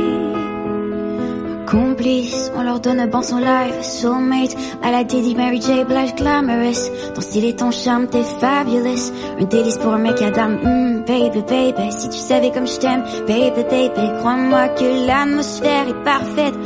Complice, 1.65 2.51
on 2.55 2.63
leur 2.63 2.79
donne 2.79 2.99
un 2.99 3.07
bon 3.07 3.21
son 3.21 3.37
live, 3.37 3.81
soulmate, 3.81 4.55
à 4.83 4.91
la 4.91 5.03
Diddy, 5.03 5.35
Mary 5.35 5.61
J, 5.61 5.83
Blige, 5.85 6.15
glamorous. 6.15 6.89
Ton 7.13 7.21
style 7.21 7.45
et 7.45 7.55
ton 7.55 7.71
charme, 7.71 8.07
t'es 8.07 8.23
fabulous. 8.23 9.11
Un 9.39 9.45
délice 9.45 9.77
pour 9.77 9.93
un 9.93 9.99
mec 9.99 10.21
à 10.21 10.31
dame, 10.31 10.59
mm, 10.63 11.05
baby, 11.05 11.41
baby. 11.41 11.91
Si 11.91 12.09
tu 12.09 12.17
savais 12.17 12.51
comme 12.51 12.67
je 12.67 12.77
t'aime, 12.77 13.03
baby, 13.27 13.63
baby. 13.69 14.19
Crois-moi 14.19 14.69
que 14.69 15.07
l'atmosphère 15.07 15.87
est 15.89 16.03
parfaite. 16.03 16.56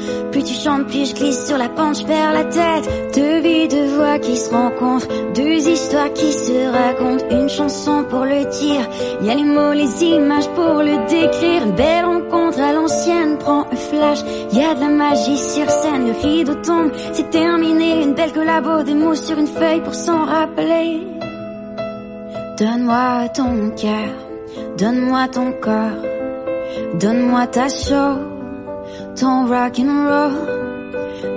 Plus 0.42 0.54
tu 0.54 0.60
chantes, 0.60 0.88
plus 0.88 1.10
je 1.10 1.14
glisse 1.14 1.46
sur 1.46 1.58
la 1.58 1.70
pente, 1.70 2.00
je 2.00 2.04
perds 2.04 2.34
la 2.34 2.46
tête. 2.46 2.90
Deux 3.14 3.42
vies, 3.42 3.68
deux 3.68 3.96
voix 3.96 4.18
qui 4.18 4.36
se 4.36 4.50
rencontrent, 4.50 5.08
deux 5.36 5.68
histoires 5.68 6.12
qui 6.14 6.32
se 6.32 6.72
racontent. 6.72 7.26
Une 7.30 7.48
chanson 7.48 8.04
pour 8.10 8.26
le 8.26 8.50
dire, 8.50 8.90
y 9.22 9.30
a 9.30 9.36
les 9.36 9.44
mots, 9.44 9.74
les 9.74 10.04
images 10.04 10.50
pour 10.56 10.82
le 10.82 11.08
décrire. 11.08 11.64
Une 11.64 11.74
belle 11.74 12.06
rencontre 12.06 12.60
à 12.60 12.74
l'ancienne, 12.74 13.38
prends 13.38 13.68
un 13.72 13.76
flash, 13.76 14.22
y 14.52 14.64
a 14.64 14.74
de 14.74 14.80
la 14.80 14.90
magie 14.90 15.38
sur 15.38 15.70
scène, 15.70 16.08
le 16.08 16.28
rideau 16.28 16.56
tombe, 16.56 16.92
c'est 17.14 17.30
terminé. 17.30 18.02
Une 18.02 18.16
belle 18.16 18.34
collabo, 18.34 18.82
des 18.82 18.96
mots 18.96 19.14
sur 19.14 19.38
une 19.38 19.46
feuille 19.46 19.82
pour 19.82 19.94
s'en 19.94 20.26
rappeler. 20.26 21.06
Donne-moi 22.58 23.30
ton 23.36 23.70
cœur, 23.80 24.12
donne-moi 24.76 25.28
ton 25.28 25.52
corps, 25.52 26.02
donne-moi 27.00 27.46
ta 27.46 27.70
soul, 27.70 28.31
ton 29.22 29.46
rock 29.46 29.78
and 29.78 29.94
roll. 30.10 30.34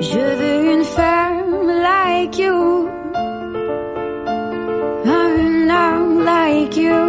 Je 0.00 0.22
veux 0.38 0.72
une 0.72 0.84
femme 0.84 1.66
like 1.88 2.38
you, 2.38 2.88
un 5.04 5.68
homme 5.78 6.24
like 6.24 6.76
you. 6.78 7.02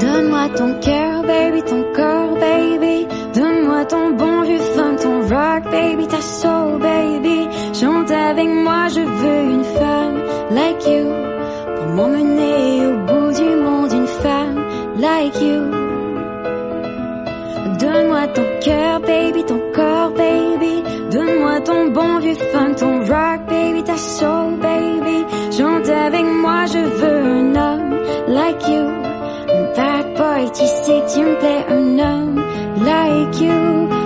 Donne-moi 0.00 0.48
ton 0.56 0.72
cœur, 0.80 1.22
baby, 1.22 1.62
ton 1.70 1.82
corps, 1.94 2.34
baby. 2.40 3.06
Donne-moi 3.34 3.84
ton 3.84 4.10
bon 4.20 4.42
vieux 4.42 4.64
fun, 4.74 4.94
ton 5.02 5.20
rock, 5.34 5.64
baby, 5.70 6.06
ta 6.06 6.22
soul, 6.22 6.78
baby. 6.80 7.46
Chante 7.74 8.10
avec 8.10 8.48
moi, 8.48 8.88
je 8.88 9.00
veux 9.00 9.42
une 9.56 9.64
femme 9.64 10.18
like 10.50 10.86
you 10.86 11.04
pour 11.76 11.88
m'emmener 11.96 12.86
au 12.86 12.94
bout 13.06 13.32
du 13.38 13.50
monde, 13.64 13.92
une 13.92 14.12
femme 14.22 14.58
like 14.96 15.38
you. 15.42 15.77
Donne-moi 18.18 18.34
ton 18.34 18.60
cœur, 18.60 19.00
baby, 19.00 19.44
ton 19.44 19.60
corps, 19.72 20.10
baby. 20.10 20.82
Donne-moi 21.12 21.60
ton 21.60 21.86
bon 21.90 22.18
vieux 22.18 22.34
fun, 22.34 22.74
ton 22.74 22.98
rock, 23.04 23.46
baby, 23.48 23.84
ta 23.84 23.96
soul, 23.96 24.56
baby. 24.60 25.24
Chante 25.56 25.88
avec 25.88 26.24
moi, 26.24 26.66
je 26.66 26.78
veux 26.78 27.22
un 27.22 27.54
homme 27.54 27.94
like 28.26 28.66
you. 28.66 28.90
Bad 29.76 30.16
boy, 30.16 30.50
tu 30.52 30.66
sais, 30.66 31.02
tu 31.14 31.20
me 31.20 31.38
plais, 31.38 31.64
un 31.70 31.98
homme 32.00 32.42
like 32.84 33.40
you. 33.40 33.97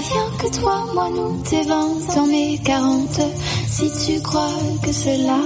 Rien 0.00 0.30
que 0.38 0.60
toi, 0.60 0.86
moi, 0.94 1.10
nous, 1.10 1.36
tes 1.42 1.62
20 1.62 2.16
ans, 2.16 2.26
mes 2.26 2.58
40. 2.64 3.20
Si 3.68 3.90
tu 4.06 4.22
crois 4.22 4.48
que 4.82 4.92
cela 4.92 5.40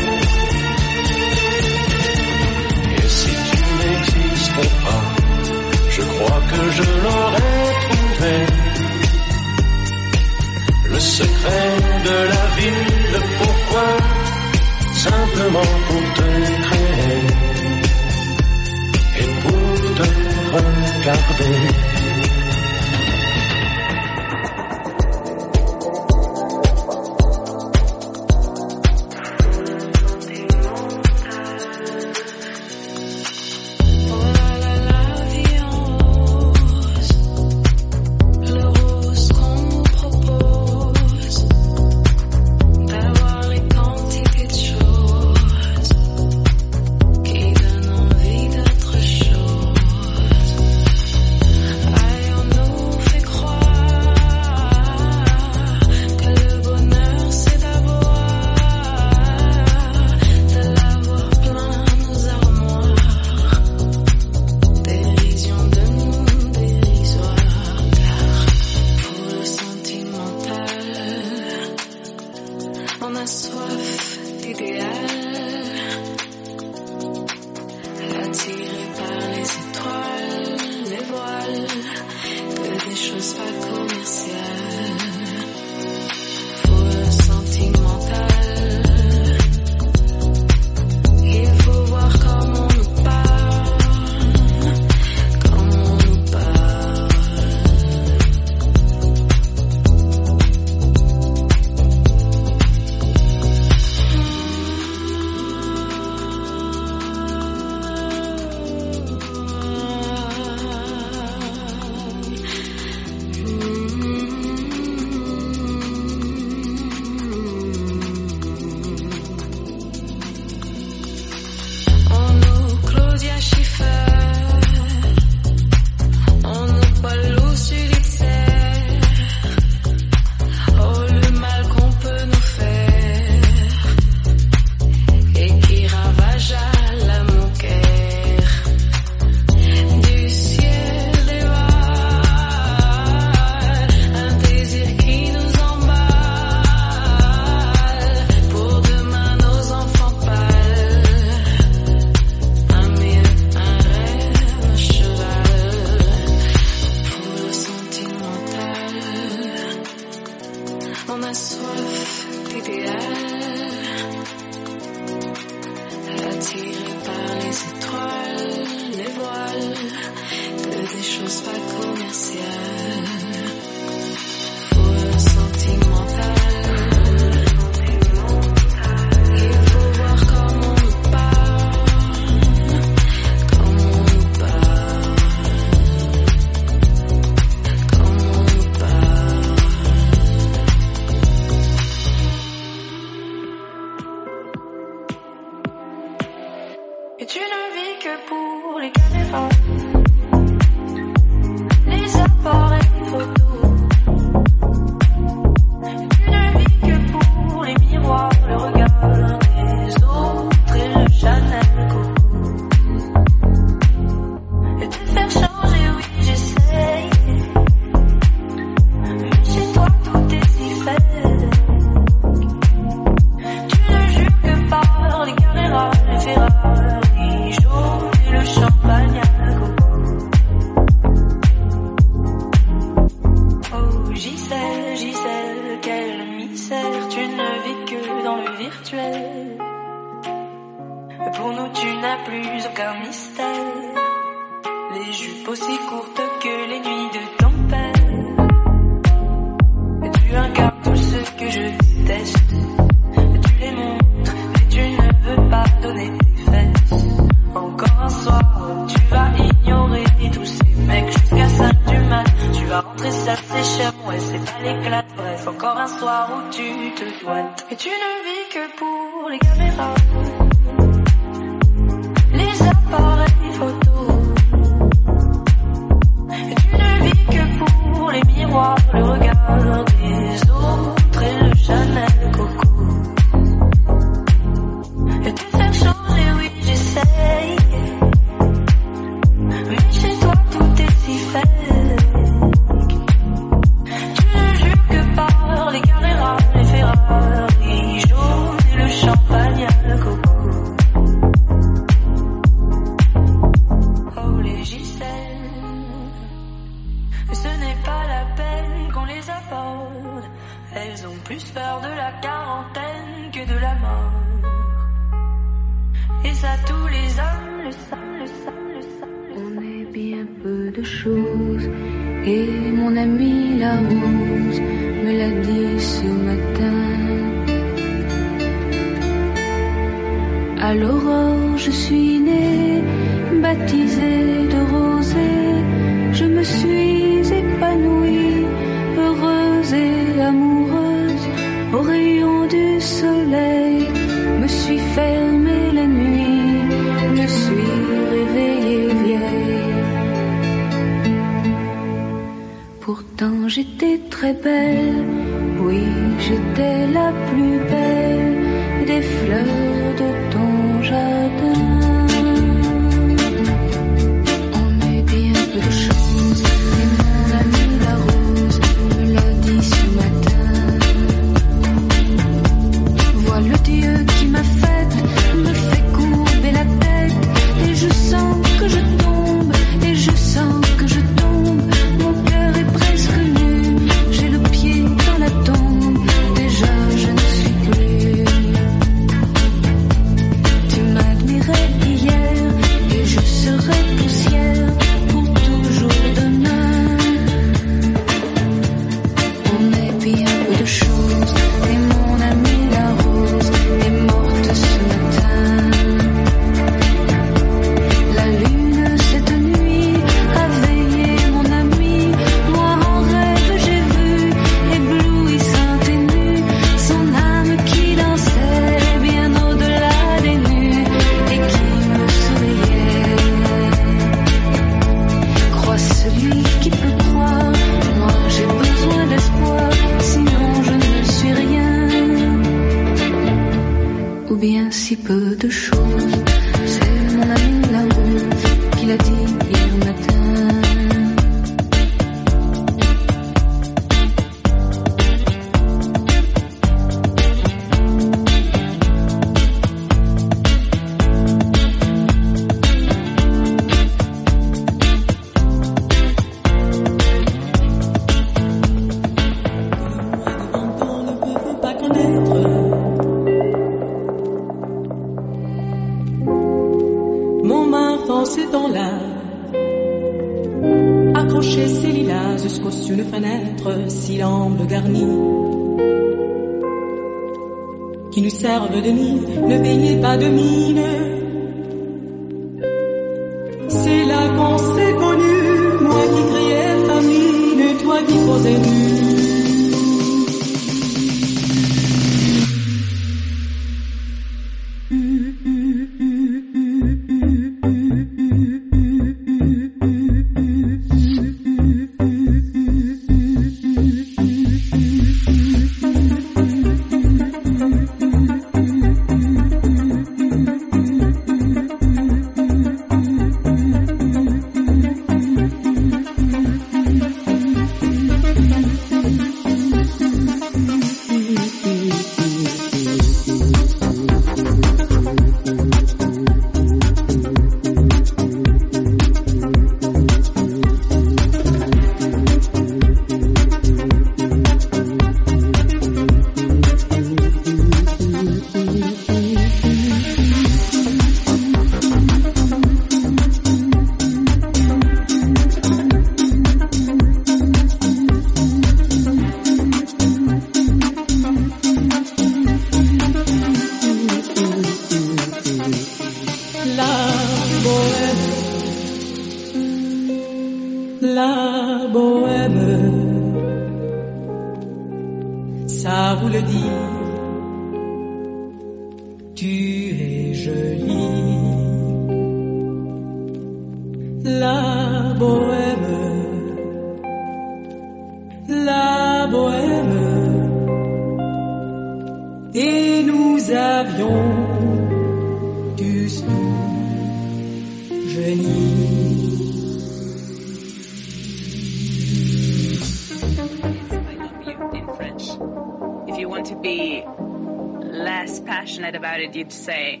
you'd 599.46 599.52
say 599.52 600.00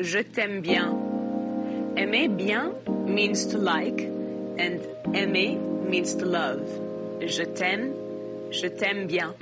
Je 0.00 0.22
t'aime 0.22 0.60
bien. 0.60 0.96
Aimer 1.96 2.28
bien 2.28 2.72
means 3.06 3.46
to 3.46 3.58
like, 3.58 4.00
and 4.58 4.80
aimer 5.14 5.58
means 5.88 6.14
to 6.14 6.24
love. 6.24 6.62
Je 7.20 7.44
t'aime, 7.44 7.92
je 8.50 8.68
t'aime 8.68 9.06
bien. 9.06 9.34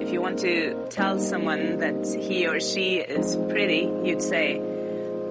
If 0.00 0.12
you 0.12 0.20
want 0.20 0.38
to 0.40 0.74
tell 0.90 1.18
someone 1.18 1.78
that 1.78 2.06
he 2.20 2.46
or 2.46 2.60
she 2.60 2.96
is 2.96 3.36
pretty, 3.48 3.90
you'd 4.04 4.22
say 4.22 4.60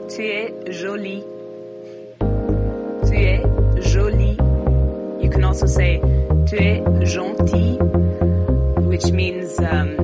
Tu 0.09 0.21
es 0.21 0.51
jolie. 0.77 1.23
Tu 3.07 3.15
es 3.15 3.91
jolie. 3.91 4.37
You 5.21 5.29
can 5.29 5.43
also 5.43 5.67
say 5.67 5.99
Tu 6.47 6.57
es 6.57 7.13
gentil, 7.13 7.77
which 8.87 9.11
means 9.11 9.57
um, 9.59 9.96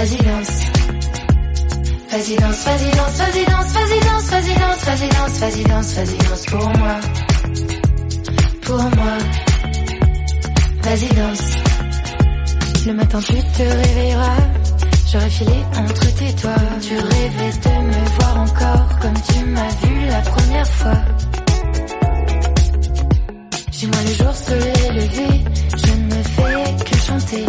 Vas-y 0.00 0.16
danse. 0.16 0.64
Vas-y 2.10 2.36
danse, 2.36 2.64
vas-y 2.64 2.90
danse, 2.90 3.18
vas-y 3.18 3.44
danse, 3.44 3.72
vas-y 3.74 4.00
danse, 4.00 4.30
vas-y 4.30 4.54
danse, 4.54 4.84
vas-y 4.86 5.08
danse, 5.10 5.40
vas-y 5.40 5.64
danse, 5.64 5.94
vas-y 5.94 6.16
danse 6.16 6.46
pour 6.46 6.68
moi. 6.78 7.00
Pour 8.62 8.82
moi. 8.96 9.18
Vas-y 10.84 11.08
danse. 11.08 11.48
Le 12.86 12.94
matin 12.94 13.20
tu 13.20 13.34
te 13.34 13.62
réveilleras. 13.62 14.42
J'aurais 15.12 15.28
filé 15.28 15.58
entre 15.76 16.14
tes 16.14 16.32
doigts. 16.40 16.66
Tu 16.80 16.94
rêvais 16.94 17.52
de 17.64 17.74
me 17.90 18.00
voir 18.16 18.40
encore 18.40 18.98
comme 19.02 19.20
tu 19.28 19.44
m'as 19.44 19.74
vu 19.82 20.06
la 20.06 20.20
première 20.22 20.68
fois. 20.78 21.00
Chez 23.70 23.86
moi 23.86 24.00
le 24.06 24.14
jour 24.14 24.34
se 24.34 24.54
l'est 24.54 24.92
levé. 24.94 25.44
Je 25.76 25.92
ne 25.92 26.22
fais 26.22 26.84
que 26.86 26.96
chanter. 26.96 27.44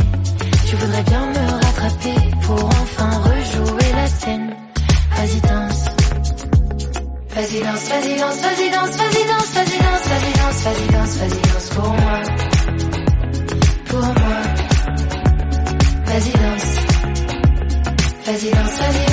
Tu 0.72 0.77
voudrais 0.77 1.03
bien 1.03 1.26
me 1.26 1.52
rattraper 1.52 2.15
pour 2.43 2.64
enfin 2.64 3.10
rejouer 3.10 3.91
la 3.93 4.07
scène. 4.07 4.56
Vas-y 5.18 5.41
danse. 5.41 5.85
Vas-y 7.35 7.60
danse, 7.60 7.89
vas-y 7.89 8.15
danse, 8.18 8.41
vas-y 8.41 8.69
danse, 8.69 8.98
vas-y 8.98 9.23
danse, 9.27 9.53
vas-y 9.53 9.80
danse, 9.84 10.07
vas-y 10.07 10.31
danse, 10.39 10.64
vas-y 10.64 10.88
danse, 10.93 11.18
vas-y 11.18 11.41
danse 11.52 11.69
pour 11.76 11.89
moi. 11.89 12.22
Pour 13.89 13.99
moi. 13.99 14.39
Vas-y 16.06 16.31
danse. 16.31 16.72
Vas-y 18.26 18.49
danse, 18.52 18.80
vas-y 18.80 19.11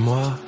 moi, 0.00 0.38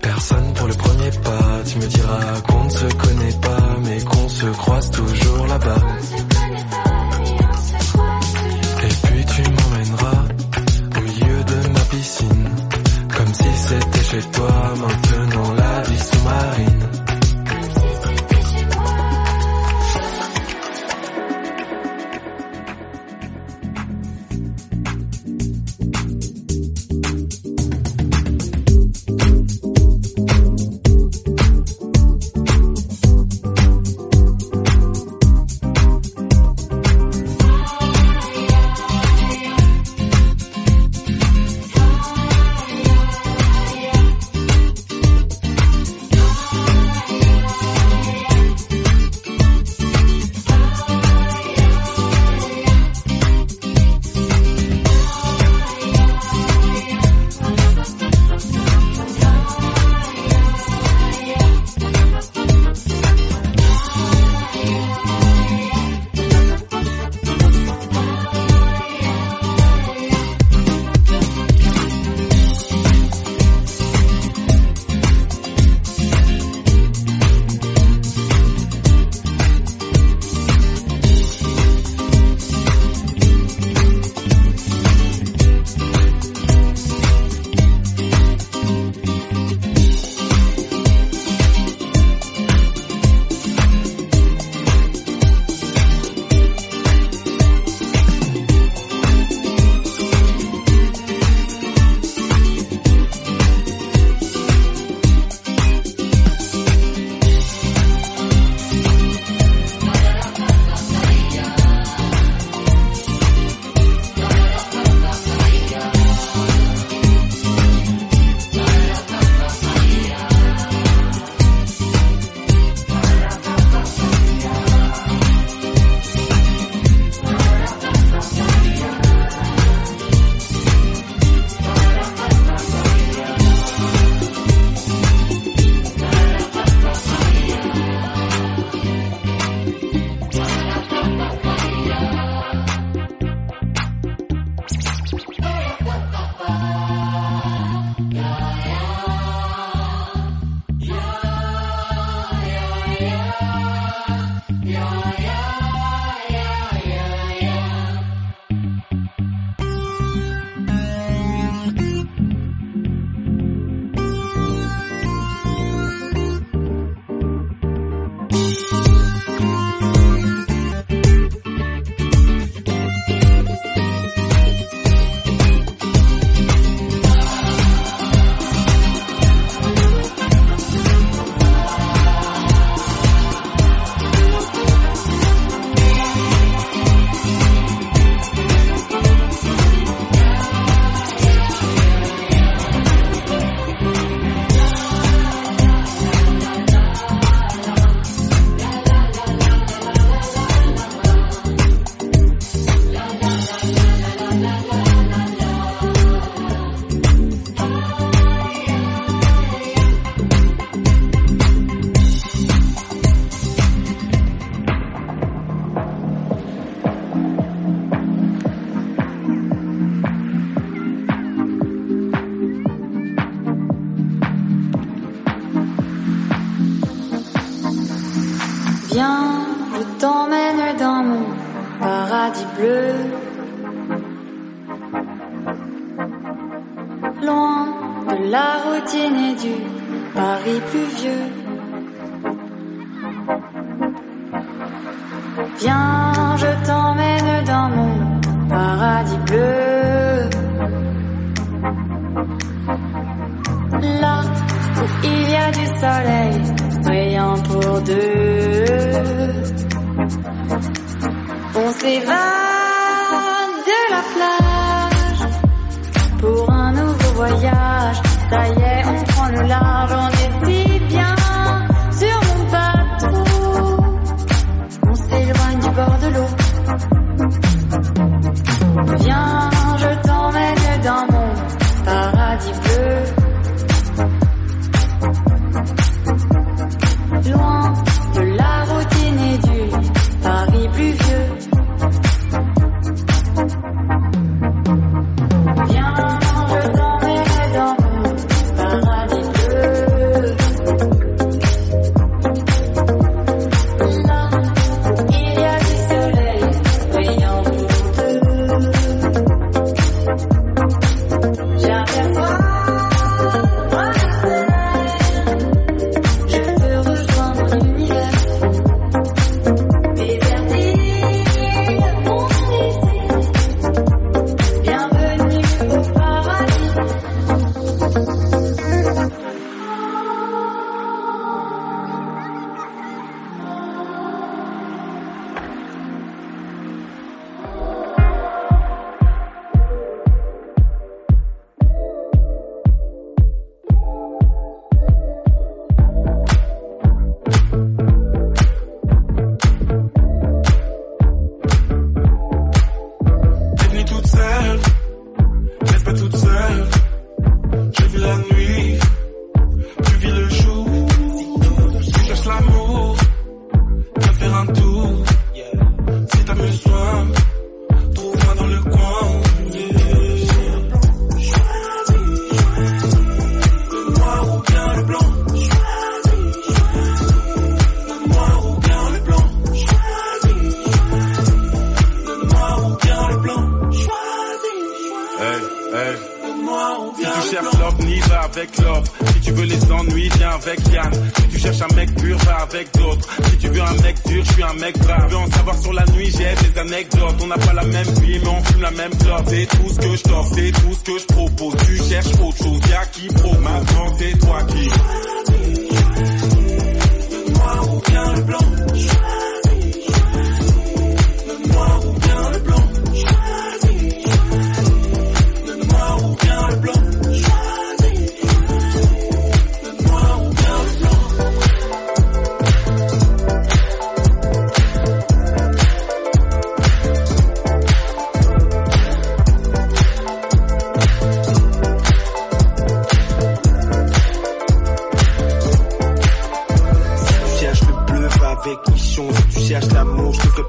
personne 0.00 0.52
pour 0.54 0.66
le 0.68 0.74
premier 0.74 1.10
pas. 1.10 1.62
Tu 1.66 1.78
me 1.78 1.86
diras 1.86 2.40
qu'on 2.46 2.64
ne 2.64 2.70
se 2.70 2.86
connaît 2.94 3.38
pas, 3.40 3.76
mais 3.84 4.00
qu'on 4.04 4.28
se 4.28 4.46
croise 4.46 4.90
toujours 4.90 5.46
là-bas. 5.46 5.82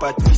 but 0.02 0.31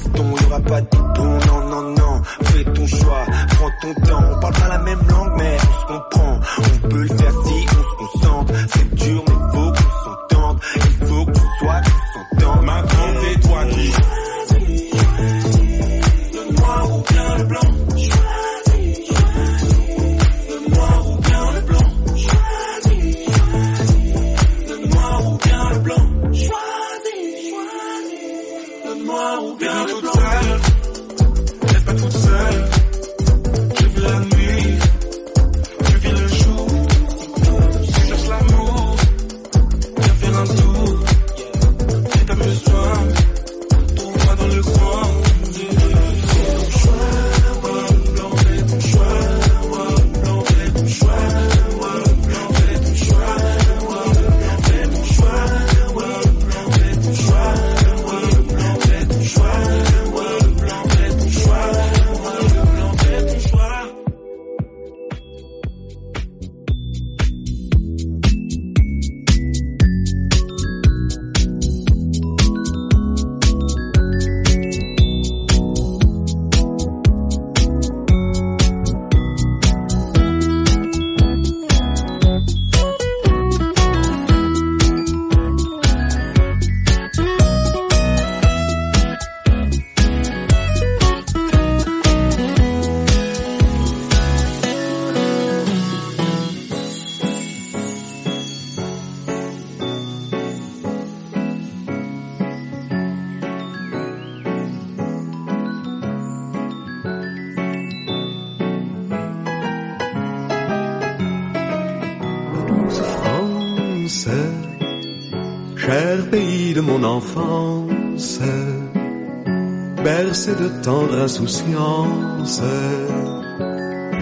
insouciance, 121.23 122.61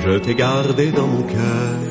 je 0.04 0.20
t'ai 0.20 0.36
gardé 0.36 0.92
dans 0.92 1.08
mon 1.08 1.24
cœur. 1.24 1.91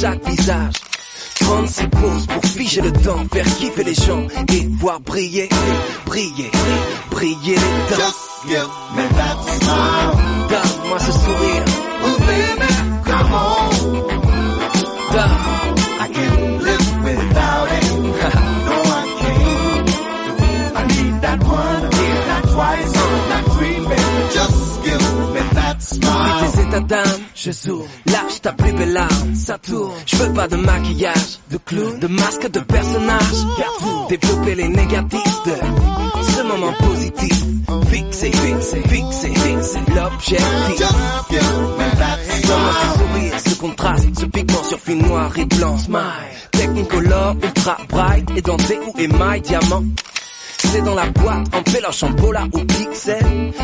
Chaque 0.00 0.26
visage. 0.26 0.74
36 1.40 1.88
pauses 1.88 2.26
pour 2.26 2.44
figer 2.44 2.80
le 2.80 2.92
temps, 2.92 3.22
faire 3.32 3.44
kiffer 3.56 3.84
les 3.84 3.94
gens 3.94 4.26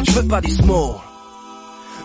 Je 0.07 0.13
veux 0.13 0.27
pas 0.29 0.41
du 0.41 0.51
small, 0.51 0.95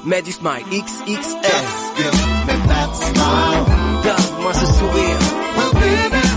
mais 0.05 0.21
du 0.21 0.31
smile 0.31 0.63
XXL. 0.71 1.11
Just 1.11 1.97
give 1.97 2.13
me 2.47 2.67
that 2.67 2.95
smile. 2.95 3.65
Donne-moi 4.03 4.53
ce 4.53 4.65
sourire. 4.65 5.17
Well, 5.57 6.30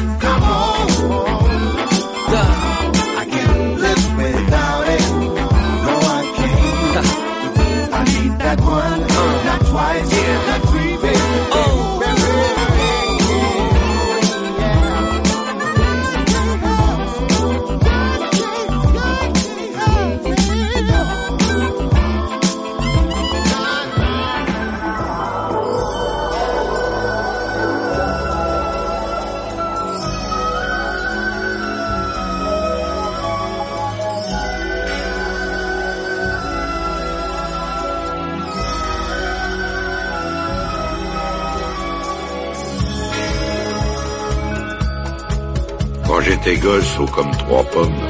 j'étais 46.24 46.56
gosse, 46.56 46.98
haut 46.98 47.06
comme 47.06 47.30
trois 47.32 47.64
pommes, 47.64 48.08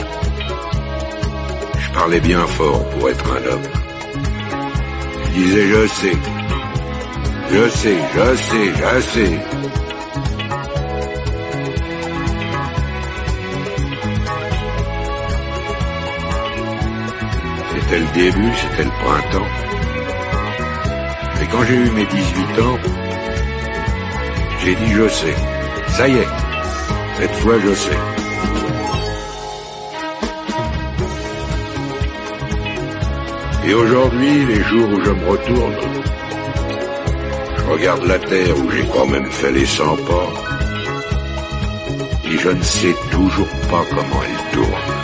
je 1.78 1.90
parlais 1.90 2.20
bien 2.20 2.46
fort 2.46 2.88
pour 2.90 3.10
être 3.10 3.24
un 3.26 3.52
homme. 3.52 3.68
Je 5.24 5.30
disais 5.32 5.68
je 5.68 5.86
sais, 5.88 6.16
je 7.50 7.68
sais, 7.68 7.96
je 8.14 8.36
sais, 8.36 8.72
je 8.74 9.00
sais. 9.00 9.38
C'était 17.74 17.98
le 17.98 18.06
début, 18.14 18.52
c'était 18.54 18.84
le 18.84 18.90
printemps. 18.90 19.50
Et 21.42 21.46
quand 21.46 21.64
j'ai 21.64 21.74
eu 21.74 21.90
mes 21.90 22.06
18 22.06 22.62
ans, 22.62 22.78
j'ai 24.60 24.74
dit 24.74 24.92
je 24.92 25.08
sais. 25.08 25.34
Ça 25.88 26.08
y 26.08 26.16
est, 26.16 26.26
cette 27.16 27.34
fois 27.36 27.58
je 27.60 27.74
sais. 27.74 27.98
Et 33.66 33.72
aujourd'hui, 33.72 34.44
les 34.46 34.62
jours 34.62 34.88
où 34.90 35.00
je 35.02 35.10
me 35.10 35.26
retourne, 35.26 35.74
je 37.56 37.62
regarde 37.64 38.04
la 38.04 38.18
terre 38.18 38.58
où 38.58 38.70
j'ai 38.70 38.86
quand 38.92 39.06
même 39.06 39.30
fait 39.30 39.52
les 39.52 39.64
100 39.64 39.96
pas, 39.96 40.28
et 42.26 42.36
je 42.36 42.50
ne 42.50 42.62
sais 42.62 42.94
toujours 43.10 43.54
pas 43.70 43.84
comment 43.88 44.22
elle 44.22 44.52
tourne. 44.52 45.03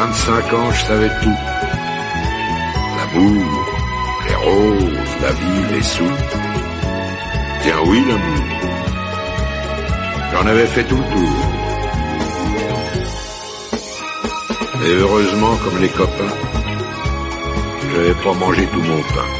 25 0.00 0.54
ans, 0.54 0.70
je 0.72 0.82
savais 0.86 1.10
tout. 1.22 1.38
L'amour, 2.96 3.46
les 4.26 4.34
roses, 4.46 5.14
la 5.20 5.32
vie, 5.32 5.74
les 5.74 5.82
sous. 5.82 6.16
Tiens 7.62 7.82
oui, 7.84 8.02
l'amour. 8.08 8.44
J'en 10.32 10.46
avais 10.46 10.66
fait 10.74 10.84
tout 10.84 10.96
le 10.96 11.08
tour. 11.14 11.36
Et 14.86 14.92
heureusement, 15.02 15.54
comme 15.62 15.78
les 15.82 15.90
copains, 15.90 16.36
je 17.82 17.86
n'avais 17.94 18.14
pas 18.24 18.32
mangé 18.32 18.66
tout 18.72 18.80
mon 18.80 19.02
pain. 19.14 19.30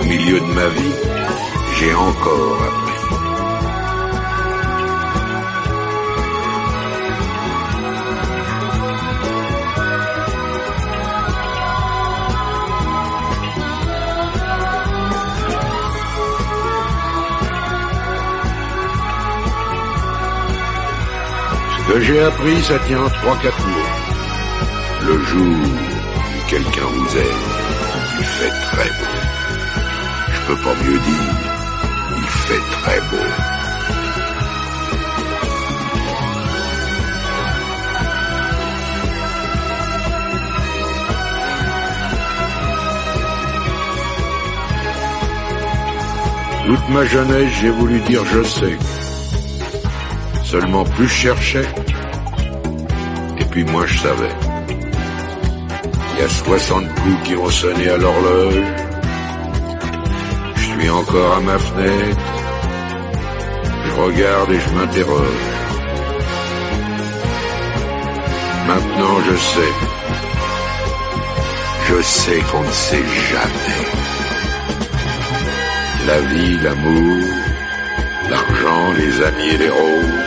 Au 0.00 0.04
milieu 0.06 0.40
de 0.40 0.52
ma 0.58 0.68
vie, 0.78 0.96
j'ai 1.76 1.94
encore 1.94 2.58
appris. 2.66 2.83
Que 21.94 22.00
j'ai 22.00 22.20
appris, 22.20 22.60
ça 22.62 22.78
tient 22.80 23.02
en 23.04 23.08
trois, 23.08 23.36
quatre 23.36 23.66
mots. 23.68 23.90
Le 25.06 25.18
jour 25.26 25.46
où 25.46 26.50
quelqu'un 26.50 26.86
vous 26.92 27.16
aime, 27.16 27.44
il 28.18 28.24
fait 28.24 28.50
très 28.66 28.88
beau. 28.88 29.14
Je 30.32 30.40
peux 30.46 30.56
pas 30.56 30.74
mieux 30.74 30.98
dire, 30.98 31.34
il 32.16 32.24
fait 32.24 32.64
très 32.72 33.00
beau. 33.10 33.16
Toute 46.66 46.88
ma 46.88 47.04
jeunesse, 47.04 47.52
j'ai 47.60 47.70
voulu 47.70 48.00
dire 48.00 48.24
je 48.24 48.42
sais. 48.42 48.78
Seulement 50.42 50.84
plus 50.84 51.08
je 51.08 51.14
cherchais, 51.14 51.68
puis 53.54 53.64
moi 53.66 53.86
je 53.86 53.98
savais. 54.00 54.36
Il 56.12 56.20
y 56.20 56.24
a 56.24 56.28
60 56.28 56.88
coups 56.96 57.22
qui 57.22 57.36
ont 57.36 57.48
sonné 57.48 57.88
à 57.88 57.96
l'horloge. 57.96 58.64
Je 60.56 60.62
suis 60.72 60.90
encore 60.90 61.36
à 61.36 61.40
ma 61.40 61.56
fenêtre. 61.56 62.26
Je 63.86 63.92
regarde 64.02 64.50
et 64.50 64.58
je 64.58 64.70
m'interroge. 64.74 65.44
Maintenant 68.66 69.16
je 69.28 69.36
sais. 69.36 69.72
Je 71.88 72.02
sais 72.02 72.40
qu'on 72.50 72.64
ne 72.64 72.72
sait 72.72 73.06
jamais. 73.30 73.82
La 76.08 76.20
vie, 76.30 76.58
l'amour, 76.64 77.24
l'argent, 78.30 78.92
les 78.98 79.22
amis 79.22 79.50
et 79.54 79.58
les 79.58 79.68
roses. 79.68 80.23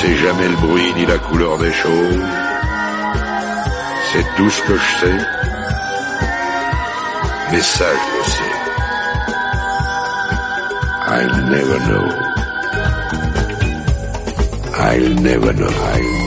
Sait 0.00 0.16
jamais 0.16 0.48
le 0.48 0.56
bruit 0.56 0.92
ni 0.96 1.06
la 1.06 1.18
couleur 1.18 1.56
des 1.58 1.72
choses. 1.72 2.20
C'est 4.12 4.26
tout 4.36 4.50
ce 4.50 4.62
que 4.62 4.76
je 4.76 4.88
sais. 5.00 5.18
Mais 7.52 7.60
ça, 7.60 7.84
je 8.02 8.08
le 8.18 8.24
sais. 8.36 8.54
I'll 11.06 11.36
never 11.54 11.78
know. 11.88 12.06
I'll 14.76 15.14
never 15.22 15.52
know. 15.52 16.23